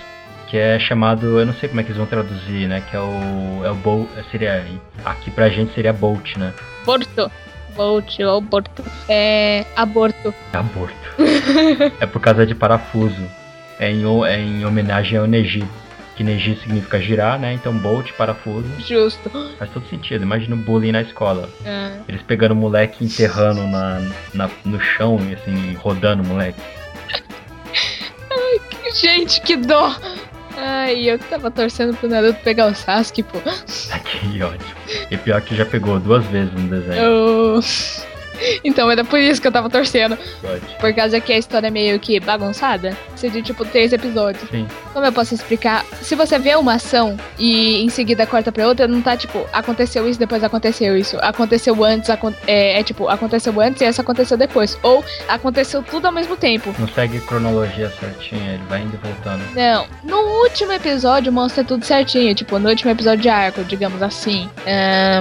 [0.48, 2.82] Que é chamado, eu não sei como é que eles vão traduzir, né?
[2.90, 3.62] Que é o.
[3.64, 4.08] É o Bolt.
[4.30, 4.64] Seria.
[5.04, 6.52] Aqui pra gente seria Bolt, né?
[6.84, 7.30] Borto.
[7.74, 8.84] Bolt ou Borto.
[9.08, 9.64] É.
[9.74, 10.34] Aborto.
[10.52, 10.94] Aborto.
[12.00, 13.22] é por causa de parafuso.
[13.80, 15.64] É em, é em homenagem ao Neji.
[16.22, 17.52] Que Neji significa girar, né?
[17.52, 18.68] Então Bolt, parafuso.
[18.78, 19.28] Justo.
[19.58, 20.22] Faz todo sentido.
[20.22, 21.48] Imagina o bullying na escola.
[21.66, 24.00] Ah, Eles pegando o moleque e enterrando na,
[24.32, 26.60] na- no chão, e assim, rodando o moleque.
[28.94, 29.92] gente, que dó!
[30.56, 33.38] Ai, eu que tava torcendo pro Naruto pegar o Sasuke, pô.
[34.04, 34.70] Que ótimo.
[35.10, 37.02] E pior que já pegou duas vezes no desenho.
[37.02, 37.60] Eu...
[38.64, 40.12] Então era por isso que eu tava torcendo.
[40.42, 40.78] Ótimo.
[40.80, 42.96] Por causa que a história é meio que bagunçada.
[43.16, 44.48] Seria tipo três episódios.
[44.50, 44.66] Sim.
[44.92, 45.84] Como eu posso explicar?
[46.00, 50.08] Se você vê uma ação e em seguida corta pra outra, não tá tipo, aconteceu
[50.08, 51.16] isso, depois aconteceu isso.
[51.20, 54.78] Aconteceu antes, acon- é, é tipo, aconteceu antes e essa aconteceu depois.
[54.82, 56.74] Ou aconteceu tudo ao mesmo tempo.
[56.78, 59.42] Não segue cronologia certinha, ele vai indo e voltando.
[59.54, 62.34] Não, no último episódio mostra tudo certinho.
[62.34, 64.48] Tipo, no último episódio de arco, digamos assim.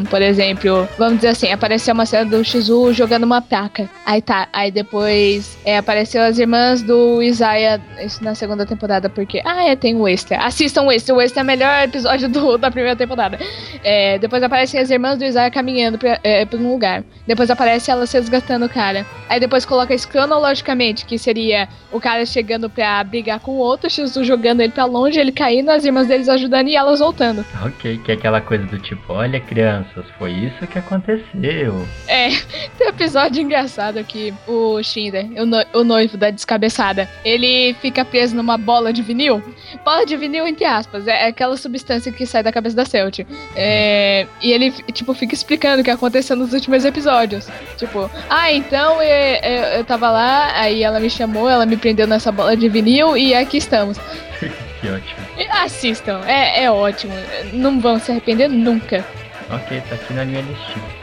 [0.10, 3.90] Por exemplo, vamos dizer assim, apareceu uma cena do Shizu jogando uma placa.
[4.06, 9.42] Aí tá, aí depois é, apareceu as irmãs do Isaiah, isso na segunda temporada, porque.
[9.46, 10.38] Ah, é, tem o extra.
[10.38, 13.38] Assistam o extra, o extra é o melhor episódio do- da primeira temporada.
[13.84, 17.04] É, depois aparecem as irmãs do Isaiah caminhando pra, é, pra um lugar.
[17.28, 19.06] Depois aparece elas resgatando o cara.
[19.30, 23.90] Aí depois coloca isso cronologicamente, que seria o cara chegando pra brigar com o outro,
[23.90, 27.46] Shizu jogando ele pra longe, ele caindo, as irmãs deles ajudando e elas voltando.
[27.66, 31.86] Ok, que é aquela coisa do tipo, olha crianças, foi isso que aconteceu.
[32.08, 32.30] É,
[33.02, 38.58] episódio engraçado que o Shinder, o, no- o noivo da descabeçada, ele fica preso numa
[38.58, 39.42] bola de vinil.
[39.84, 43.20] Bola de vinil, entre aspas, é aquela substância que sai da cabeça da Celt.
[43.56, 47.48] É, e ele, tipo, fica explicando o que aconteceu nos últimos episódios.
[47.78, 52.06] Tipo, ah, então eu, eu, eu tava lá, aí ela me chamou, ela me prendeu
[52.06, 53.98] nessa bola de vinil e aqui estamos.
[54.40, 55.22] que ótimo.
[55.64, 57.14] Assistam, é, é ótimo.
[57.54, 59.04] Não vão se arrepender nunca.
[59.50, 61.01] Ok, tá aqui na minha listinha.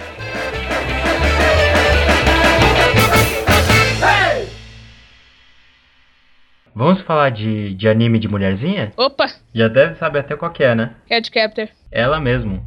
[6.78, 8.92] Vamos falar de, de anime de mulherzinha?
[8.96, 10.94] Opa, Já deve saber até qual que é, né?
[11.08, 11.66] Cat Captor.
[11.90, 12.64] Ela mesmo.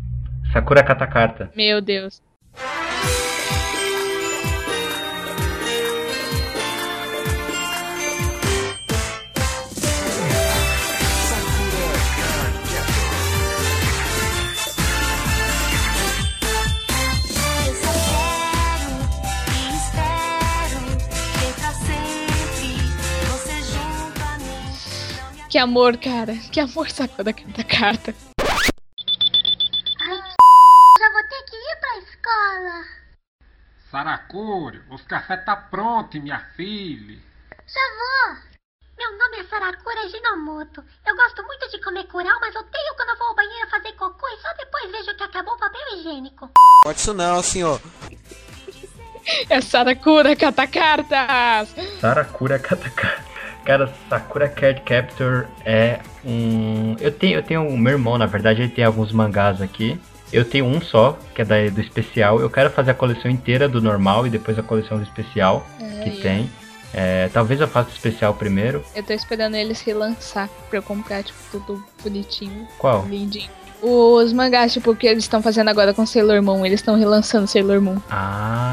[0.51, 1.49] Sakura Katakarta.
[1.55, 2.21] Meu Deus.
[25.51, 26.33] Que amor, cara.
[26.49, 28.15] Que amor sacou da da carta.
[30.97, 32.85] Já vou ter que ir pra escola.
[33.91, 37.19] Saracuri, os café tá pronto, minha filha.
[37.67, 38.37] Já vou.
[38.97, 40.85] Meu nome é Sarakura Ginomoto.
[41.05, 44.27] Eu gosto muito de comer curau, mas odeio quando eu vou ao banheiro fazer cocô
[44.29, 46.49] e só depois vejo que acabou o papel higiênico.
[46.85, 47.81] Pode isso não, senhor.
[49.49, 51.75] É Sarakura Catacartas.
[51.99, 53.30] Sakura Katakarta.
[53.63, 56.95] Cara, Sakura Card Captor é um.
[56.99, 57.67] Eu tenho, eu tenho.
[57.67, 59.99] O meu irmão, na verdade, ele tem alguns mangás aqui.
[60.33, 62.39] Eu tenho um só, que é da, do especial.
[62.39, 66.09] Eu quero fazer a coleção inteira do normal e depois a coleção do especial que
[66.09, 66.49] Ai, tem.
[66.93, 68.83] É, talvez eu faça o especial primeiro.
[68.95, 73.05] Eu tô esperando eles relançar pra eu comprar, tipo, tudo bonitinho, Qual?
[73.07, 73.49] lindinho.
[73.81, 77.81] Os mangás, tipo, que eles estão fazendo agora com Sailor Moon, eles estão relançando Sailor
[77.81, 77.97] Moon.
[78.09, 78.70] Ah.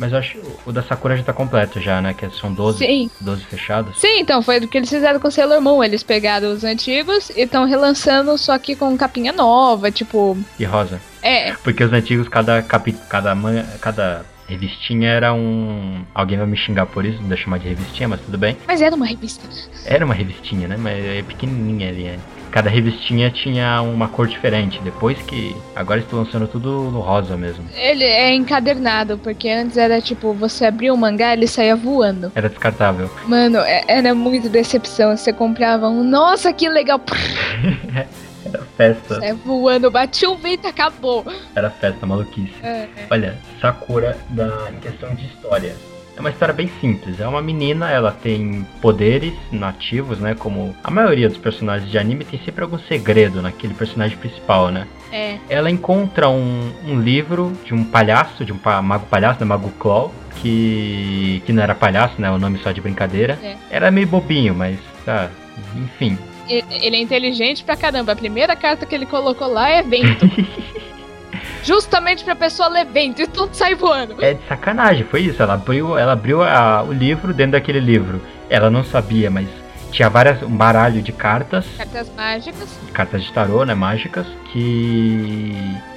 [0.00, 2.14] Mas eu acho que o da Sakura já tá completo já, né?
[2.14, 3.10] Que são 12, Sim.
[3.20, 3.98] 12 fechados.
[4.00, 5.84] Sim, então, foi o que eles fizeram com Sailor Moon.
[5.84, 10.38] Eles pegaram os antigos e estão relançando, só que com capinha nova, tipo.
[10.58, 10.98] E rosa.
[11.22, 16.02] É, Porque os antigos, cada capi, cada, man- cada revistinha era um.
[16.14, 18.56] Alguém vai me xingar por isso, não chamar de revistinha, mas tudo bem.
[18.66, 19.48] mas era uma revista.
[19.86, 20.76] Era uma revistinha, né?
[20.78, 22.02] Mas é pequenininha ali.
[22.04, 22.18] né?
[22.50, 24.80] Cada revistinha tinha uma cor diferente.
[24.82, 25.54] Depois que.
[25.76, 27.64] Agora estou lançando tudo no rosa mesmo.
[27.76, 32.32] Ele é encadernado, porque antes era tipo, você abria o mangá ele saía voando.
[32.34, 33.08] Era descartável.
[33.26, 35.16] Mano, é- era muito decepção.
[35.16, 37.00] Você comprava um, nossa, que legal.
[38.52, 39.16] Era festa.
[39.16, 41.24] Saia voando, batia um vento acabou.
[41.54, 42.52] Era festa, maluquice.
[42.62, 43.06] É, é.
[43.10, 45.74] Olha, Sakura, da, em questão de história.
[46.16, 47.18] É uma história bem simples.
[47.20, 50.34] É uma menina, ela tem poderes nativos, né?
[50.34, 54.86] Como a maioria dos personagens de anime tem sempre algum segredo naquele personagem principal, né?
[55.12, 59.46] É, Ela encontra um, um livro de um palhaço, de um pa- mago palhaço, né?
[59.46, 62.30] Mago Claw, que, que não era palhaço, né?
[62.30, 63.38] O nome só de brincadeira.
[63.42, 63.56] É.
[63.70, 65.30] Era meio bobinho, mas tá.
[65.76, 66.18] Enfim.
[66.50, 68.12] Ele é inteligente pra caramba.
[68.12, 70.26] A primeira carta que ele colocou lá é vento.
[71.62, 74.16] Justamente pra pessoa ler vento e tudo sai voando.
[74.24, 75.42] É de sacanagem, foi isso.
[75.42, 78.20] Ela abriu, ela abriu a- o livro dentro daquele livro.
[78.48, 79.46] Ela não sabia, mas
[79.92, 82.78] tinha várias, um baralho de cartas, Cartas mágicas.
[82.92, 85.54] cartas de tarô, né, mágicas, que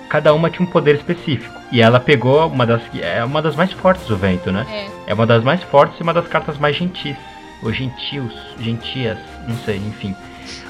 [0.10, 1.54] cada uma tinha um poder específico.
[1.72, 4.66] E ela pegou uma das é uma das mais fortes do vento, né?
[5.08, 5.12] É.
[5.12, 7.16] É uma das mais fortes e uma das cartas mais gentis.
[7.64, 10.14] Ou gentios, gentias, não sei, enfim.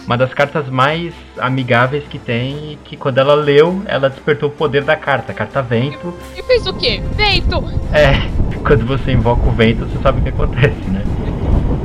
[0.05, 4.51] Uma das cartas mais amigáveis que tem, e que quando ela leu, ela despertou o
[4.51, 6.13] poder da carta, a carta vento.
[6.37, 7.01] E fez o quê?
[7.15, 7.63] Vento!
[7.93, 8.29] É,
[8.65, 11.03] quando você invoca o vento, você sabe o que acontece, né?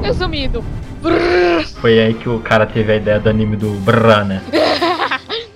[0.03, 0.65] Resumido.
[1.81, 4.43] Foi aí que o cara teve a ideia do anime do Brrr, né?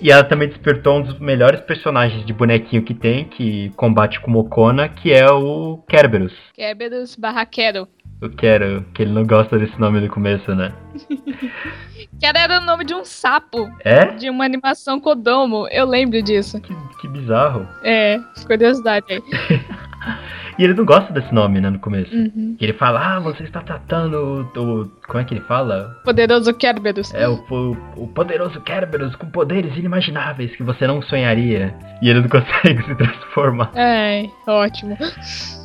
[0.03, 4.29] E ela também despertou um dos melhores personagens de bonequinho que tem, que combate com
[4.29, 6.33] Mokona, que é o Kerberos.
[6.53, 7.87] Kerberos Barraquero.
[8.21, 10.73] O Kero, que ele não gosta desse nome no começo, né?
[12.19, 13.69] Que era o nome de um sapo.
[13.81, 14.05] É?
[14.05, 15.67] De uma animação Kodomo.
[15.69, 16.59] Eu lembro disso.
[16.61, 17.67] Que, que bizarro.
[17.83, 19.21] É, curiosidade aí.
[20.57, 22.15] E ele não gosta desse nome, né, no começo.
[22.15, 22.55] Uhum.
[22.57, 25.99] Que ele fala, ah, você está tratando o, Como é que ele fala?
[26.03, 27.13] Poderoso Kerberos.
[27.13, 31.73] É o, o, o poderoso Kerberos com poderes inimagináveis que você não sonharia.
[32.01, 33.71] E ele não consegue se transformar.
[33.75, 34.97] Ai, ótimo.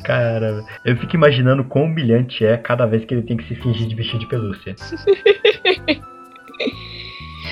[0.03, 3.87] Cara, eu fico imaginando quão humilhante é cada vez que ele tem que se fingir
[3.87, 4.75] de bichinho de pelúcia.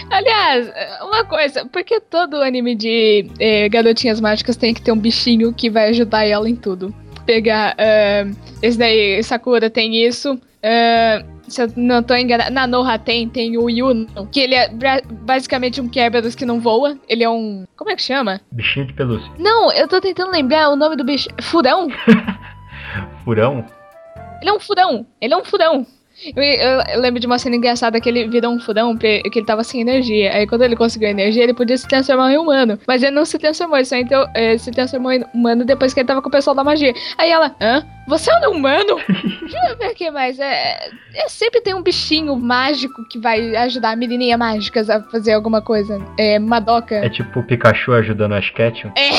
[0.09, 0.71] Aliás,
[1.01, 5.53] uma coisa, por que todo anime de eh, garotinhas mágicas tem que ter um bichinho
[5.53, 6.93] que vai ajudar ela em tudo?
[7.27, 7.75] Pegar.
[7.77, 8.25] ah,
[8.61, 10.39] esse daí, Sakura tem isso.
[10.63, 14.69] ah, se eu não tô enganada, na Noha tem, tem o Yuno, que ele é
[15.23, 16.97] basicamente um Kerberos que não voa.
[17.07, 17.65] Ele é um.
[17.77, 18.41] Como é que chama?
[18.51, 19.31] Bichinho de pelúcia.
[19.39, 21.29] Não, eu tô tentando lembrar o nome do bicho.
[21.41, 21.87] Furão?
[23.23, 23.65] Furão?
[24.41, 25.05] Ele é um furão.
[25.21, 25.85] Ele é um furão.
[26.35, 29.39] Eu, eu- eu lembro de uma cena engraçada que ele virou um furão porque que
[29.39, 30.33] ele tava sem energia.
[30.33, 32.79] Aí quando ele conseguiu energia, ele podia se transformar em humano.
[32.87, 35.99] Mas ele não se transformou, ele só entrou, eh, se transformou em humano depois que
[35.99, 36.93] ele tava com o pessoal da magia.
[37.17, 37.85] Aí ela, hã?
[38.07, 38.95] Você é um humano?
[39.41, 40.39] Deixa eu ver que mais.
[40.39, 45.61] É, é, sempre tem um bichinho mágico que vai ajudar menininha mágicas a fazer alguma
[45.61, 45.99] coisa.
[46.17, 46.95] É, Madoka.
[46.95, 49.09] É tipo o Pikachu ajudando a Ash Ketchum, É.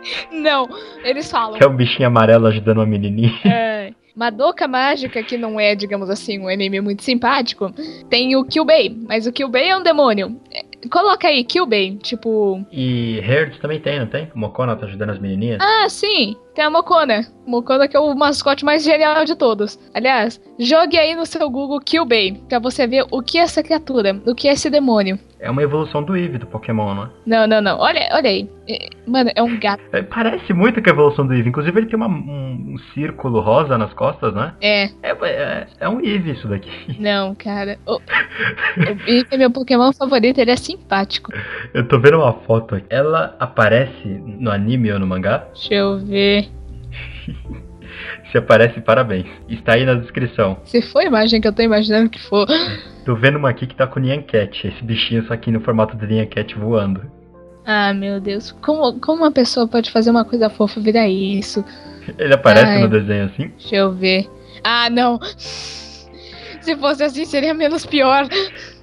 [0.32, 0.66] Não,
[1.04, 1.58] eles falam.
[1.58, 3.38] que é um bichinho amarelo ajudando uma menininha.
[3.44, 3.92] É.
[4.20, 7.72] Madoka Mágica, que não é, digamos assim, um anime muito simpático,
[8.10, 10.38] tem o Kyubei, mas o Kyubei é um demônio.
[10.92, 12.62] Coloca aí, Kyubei, tipo...
[12.70, 14.30] E Hertz também tem, não tem?
[14.34, 15.58] O Mokona tá ajudando as menininhas.
[15.58, 17.26] Ah, sim, tem a Mokona.
[17.46, 19.78] Mokona que é o mascote mais genial de todos.
[19.94, 24.20] Aliás, jogue aí no seu Google Kyubei, pra você ver o que é essa criatura,
[24.26, 25.18] o que é esse demônio.
[25.40, 27.08] É uma evolução do Eevee do Pokémon, não é?
[27.26, 28.48] Não, não, não, olha, olha aí.
[28.68, 29.82] É, Mano, é um gato.
[29.90, 31.48] É, Parece muito com a evolução do Eevee.
[31.48, 34.52] Inclusive ele tem uma- um, um círculo rosa nas costas, né?
[34.60, 36.70] É, É, é, é um Eevee isso daqui.
[37.00, 37.78] não, cara.
[37.86, 38.00] O, o
[39.08, 41.32] Eevee é meu Pokémon favorito, ele é simpático.
[41.72, 42.86] Eu tô vendo uma foto aqui.
[42.90, 45.46] Ela aparece no anime ou no mangá?
[45.54, 46.39] Deixa eu ver.
[48.30, 49.26] Se aparece, parabéns.
[49.48, 50.58] Está aí na descrição.
[50.64, 52.46] Se for a imagem que eu tô imaginando que for.
[53.04, 54.66] Tô vendo uma aqui que tá com o Nyan Cat.
[54.66, 57.02] Esse bichinho só aqui no formato do Nyan Cat voando.
[57.66, 58.52] Ah, meu Deus.
[58.62, 61.64] Como, como uma pessoa pode fazer uma coisa fofa virar isso?
[62.18, 62.82] Ele aparece Ai.
[62.82, 63.48] no desenho assim?
[63.58, 64.28] Deixa eu ver.
[64.62, 65.18] Ah, não.
[65.36, 68.28] Se fosse assim, seria menos pior.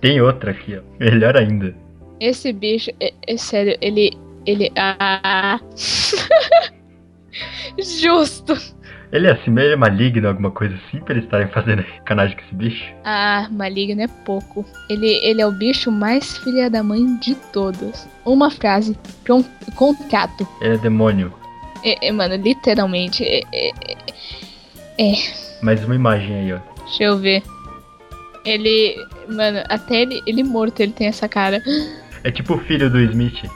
[0.02, 0.82] Tem outra aqui, ó.
[1.00, 1.76] Melhor ainda.
[2.20, 4.12] esse bicho, é, é sério, ele.
[4.45, 4.72] Ele.
[4.76, 5.60] Ah.
[8.01, 8.57] Justo.
[9.11, 12.43] Ele é assim, ele é maligno, alguma coisa assim, pra eles estarem fazendo canagem com
[12.43, 12.83] esse bicho?
[13.05, 14.65] Ah, maligno é pouco.
[14.89, 18.05] Ele, ele é o bicho mais filha da mãe de todos.
[18.25, 20.45] Uma frase, con- contrato.
[20.61, 21.33] Ele é demônio.
[21.85, 23.23] É, é, mano, literalmente.
[23.23, 23.41] É,
[24.99, 25.13] é,
[25.61, 26.59] Mais uma imagem aí, ó.
[26.83, 27.41] deixa eu ver.
[28.43, 28.95] Ele.
[29.29, 31.61] Mano, até ele, ele morto ele tem essa cara.
[32.23, 33.38] É tipo o filho do Smith,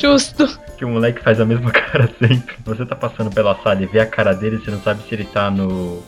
[0.00, 0.46] Justo.
[0.82, 2.56] Que o moleque faz a mesma cara sempre.
[2.64, 5.24] Você tá passando pela sala e vê a cara dele, você não sabe se ele
[5.24, 6.02] tá no.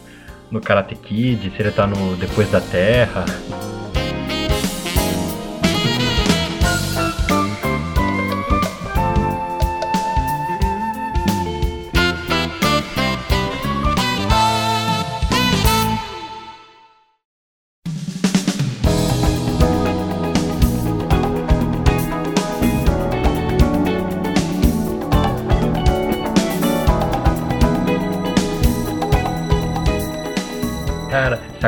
[0.51, 3.25] no Karate Kid, se ele tá no Depois da Terra.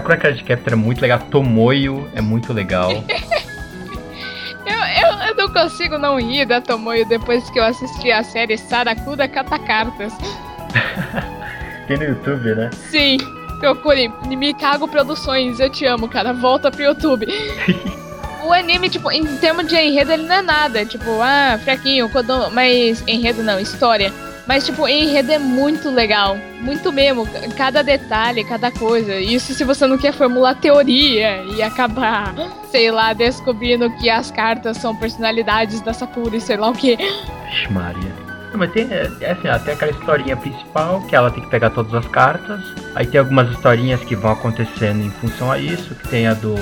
[0.07, 2.92] Sakura Card Captor é muito legal, Tomoyo é muito legal.
[4.66, 8.59] Eu, eu, eu não consigo não rir da Tomoyo depois que eu assisti a série
[8.59, 10.12] Sarakuda Catacartas.
[11.86, 12.70] Tem no YouTube, né?
[12.90, 13.16] Sim,
[13.61, 16.32] procure Mikago Produções, eu te amo, cara.
[16.32, 17.26] Volta pro YouTube.
[18.44, 20.84] O anime, tipo, em termos de enredo, ele não é nada.
[20.84, 22.09] Tipo, ah, fraquinho,
[22.52, 24.12] mas enredo não, história.
[24.47, 26.36] Mas, tipo, enredo é muito legal.
[26.61, 27.26] Muito mesmo.
[27.57, 29.16] Cada detalhe, cada coisa.
[29.16, 32.32] Isso se você não quer formular teoria e acabar,
[32.70, 36.97] sei lá, descobrindo que as cartas são personalidades da Sakura e sei lá o que.
[36.97, 38.26] Vixe Maria.
[38.55, 41.70] Mas tem, é, é assim, ó, tem aquela historinha principal, que ela tem que pegar
[41.70, 42.61] todas as cartas.
[42.94, 46.55] Aí tem algumas historinhas que vão acontecendo em função a isso, que tem a do.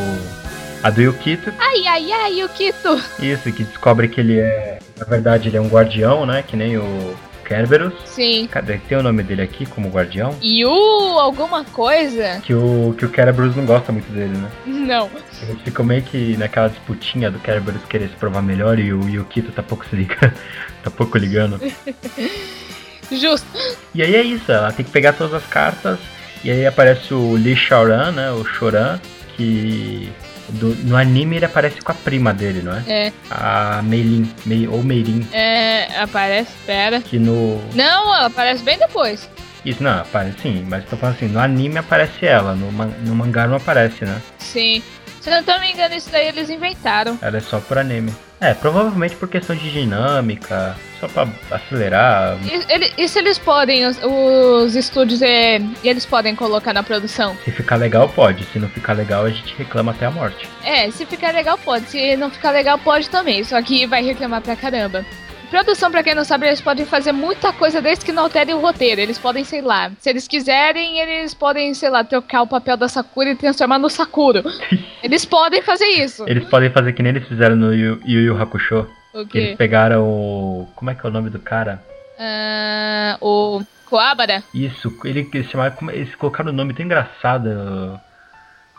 [0.83, 3.03] A do Yukito, Ai, ai, ai, Yukito!
[3.19, 4.79] isso, que descobre que ele é.
[4.99, 6.43] Na verdade, ele é um guardião, né?
[6.47, 7.15] Que nem o
[7.45, 7.93] Kerberos.
[8.07, 8.49] Sim.
[8.51, 8.79] Cadê?
[8.79, 10.35] Tem o nome dele aqui como guardião?
[10.43, 12.41] Yu, alguma coisa?
[12.43, 14.51] Que o, que o Kerberos não gosta muito dele, né?
[14.67, 15.11] Não.
[15.43, 19.53] Eles ficam meio que naquela disputinha do Kerberos querer se provar melhor e o Yukito
[19.53, 20.33] tá pouco se ligando.
[20.83, 21.61] tá pouco ligando.
[23.13, 23.47] Justo.
[23.95, 25.99] E aí é isso, ela tem que pegar todas as cartas.
[26.43, 28.31] E aí aparece o Lee Shaoran, né?
[28.31, 28.99] O Shoran,
[29.37, 30.13] que
[30.55, 32.83] do- no anime ele aparece com a prima dele, não é?
[32.87, 37.01] É, A Meilin, Mei, ou Meirin, é, aparece, pera.
[37.01, 37.61] que no.
[37.75, 39.29] Não, aparece bem depois.
[39.65, 43.15] Isso, não, aparece sim, mas tô falando assim, no anime aparece ela, no, man- no
[43.15, 44.21] mangá não aparece, né?
[44.39, 44.83] Sim.
[45.25, 47.19] Se eu não tô me engano, isso daí eles inventaram.
[47.23, 48.13] Ela é só por anime.
[48.39, 52.37] É, provavelmente por questão de dinâmica, só pra acelerar.
[52.45, 57.35] E- ele- Isso eles podem, os, os estúdios, é, eles podem colocar na produção.
[57.43, 58.45] Se ficar legal, pode.
[58.53, 60.47] Se não ficar legal, a gente reclama até a morte.
[60.63, 61.87] É, se ficar legal, pode.
[61.89, 63.43] Se não ficar legal, pode também.
[63.45, 65.07] Só que vai reclamar pra caramba.
[65.55, 68.61] Produção, pra quem não sabe, eles podem fazer muita coisa desde que não alterem o
[68.61, 69.01] roteiro.
[69.01, 72.89] Eles podem, sei lá, se eles quiserem, eles podem, sei lá, trocar o papel da
[72.89, 74.43] Sakura e transformar no Sakuro.
[75.01, 76.25] eles podem fazer isso.
[76.27, 78.85] Eles podem fazer que nem eles fizeram no Yu Yu, Yu Hakusho.
[79.15, 80.69] O Que eles pegaram o.
[80.75, 81.81] Como é que é o nome do cara?
[82.19, 84.43] Ah, o Coabara?
[84.53, 88.01] Isso, ele, eles, chamaram, eles colocaram um nome tão engraçado uh,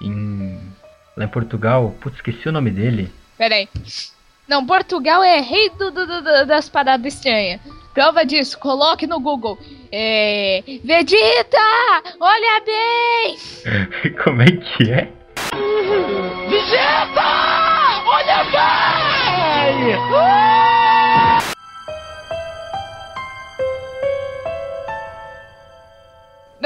[0.02, 0.60] em.
[1.16, 1.96] Lá em Portugal.
[2.02, 3.10] Putz, esqueci o nome dele.
[3.38, 3.70] Pera aí.
[4.48, 7.60] Não, Portugal é rei do, do- do- das paradas estranhas.
[7.94, 9.58] Prova disso, coloque no Google.
[9.92, 10.62] É.
[10.84, 11.58] Vegeta!
[12.20, 13.38] Olha bem!
[14.24, 15.08] como é que é?
[16.50, 17.24] Vegeta!
[18.08, 19.96] Olha bem!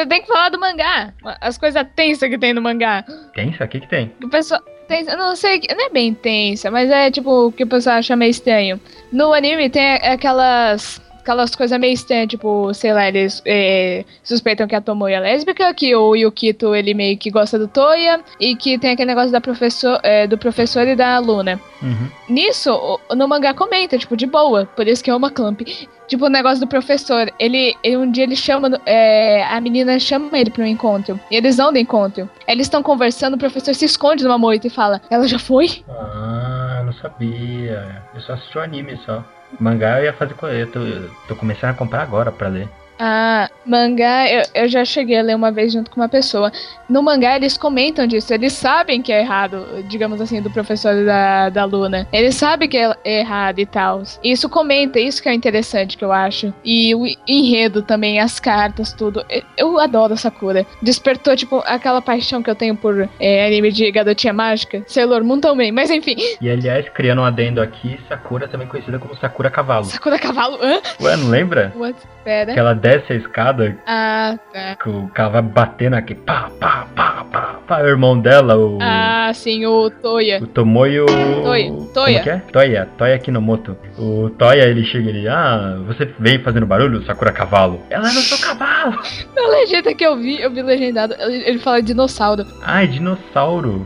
[0.07, 1.13] Tem que falar do mangá.
[1.41, 3.03] As coisas tensas que tem no mangá.
[3.33, 4.13] Tem isso aqui que tem.
[4.23, 4.61] O pessoal.
[4.89, 8.15] Eu não sei, não é bem tensa, mas é tipo o que o pessoal acha
[8.15, 8.79] meio estranho.
[9.11, 10.99] No anime tem aquelas.
[11.21, 15.71] Aquelas coisas meio estranhas, tipo, sei lá, eles é, suspeitam que a Tomoe é lésbica,
[15.73, 19.39] que o Yukito ele meio que gosta do Toya, e que tem aquele negócio da
[19.41, 21.59] professor, é, do professor e da aluna.
[21.81, 22.09] Uhum.
[22.29, 25.61] Nisso, no mangá comenta, tipo, de boa, por isso que é uma clamp.
[26.07, 30.37] Tipo, o negócio do professor, ele, ele- um dia ele chama, é, a menina chama
[30.39, 32.27] ele pra um encontro, e eles vão do encontro.
[32.47, 35.83] Eles estão conversando, o professor se esconde numa moita e fala, ela já foi?
[35.87, 38.01] Ah, eu não sabia.
[38.15, 39.23] Eu só assisti o anime só.
[39.59, 40.35] Mangá eu ia fazer.
[40.41, 42.69] Eu tô, eu tô começando a comprar agora pra ler.
[42.99, 46.51] Ah, mangá, eu, eu já cheguei a ler uma vez junto com uma pessoa.
[46.89, 51.05] No mangá eles comentam disso, eles sabem que é errado, digamos assim, do professor e
[51.05, 52.05] da, da Luna.
[52.11, 54.03] Eles sabem que é errado e tal.
[54.21, 56.53] Isso comenta, isso que é interessante que eu acho.
[56.63, 59.23] E o enredo também, as cartas, tudo.
[59.55, 60.65] Eu, adoro Sakura.
[60.81, 64.83] Despertou, tipo, aquela paixão que eu tenho por é, anime de garotinha mágica.
[64.87, 66.17] Sailor Moon também, mas enfim.
[66.41, 69.85] E aliás, criando um adendo aqui, Sakura também conhecida como Sakura Cavalo.
[69.85, 70.81] Sakura Cavalo, hã?
[70.99, 71.71] Ué, não lembra?
[71.77, 71.95] What?
[72.23, 72.53] Pera.
[72.53, 74.75] Que ela desce a escada, Ah, tá.
[74.81, 77.81] que o cara vai batendo aqui, pá, pá, pá, pá, pá.
[77.83, 80.39] O irmão dela, o, Ah, sim, o Toya.
[80.41, 81.05] o Tomoyo...
[81.05, 82.13] Toya, Toya.
[82.13, 82.37] Como que é?
[82.51, 83.77] Toya, Toya Kinomoto.
[83.97, 87.79] O Toya, ele chega ali, ah, você vem fazendo barulho, Sakura Cavalo?
[87.91, 88.99] Ela, não sou cavalo!
[89.35, 92.43] Na legenda que eu vi, eu vi legendado, ele, fala dinossauro.
[92.63, 93.85] Ai, dinossauro.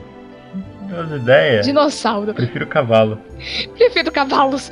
[0.90, 1.62] Não ideia.
[1.62, 2.34] Dinossauro.
[2.34, 3.20] Prefiro cavalo.
[3.78, 4.72] Prefiro cavalos.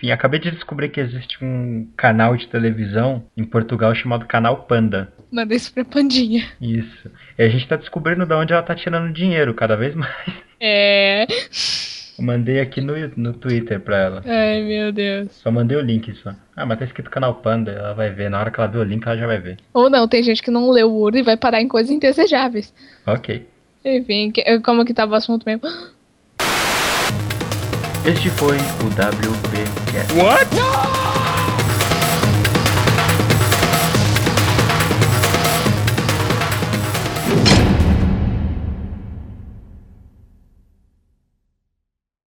[0.00, 5.12] Enfim, acabei de descobrir que existe um canal de televisão em Portugal chamado Canal Panda.
[5.30, 6.42] Manda isso pra Pandinha.
[6.58, 7.10] Isso.
[7.38, 10.10] E a gente tá descobrindo de onde ela tá tirando dinheiro cada vez mais.
[10.58, 11.26] É.
[12.18, 14.22] Eu mandei aqui no, no Twitter pra ela.
[14.24, 15.32] Ai, meu Deus.
[15.32, 16.34] Só mandei o link só.
[16.56, 18.30] Ah, mas tá escrito Canal Panda, ela vai ver.
[18.30, 19.58] Na hora que ela ver o link, ela já vai ver.
[19.74, 22.72] Ou não, tem gente que não leu o Uro e vai parar em coisas indesejáveis.
[23.06, 23.46] Ok.
[23.84, 25.62] Enfim, que- como que tava o assunto mesmo?
[28.06, 29.79] Este foi o WBcast.
[29.90, 30.99] What?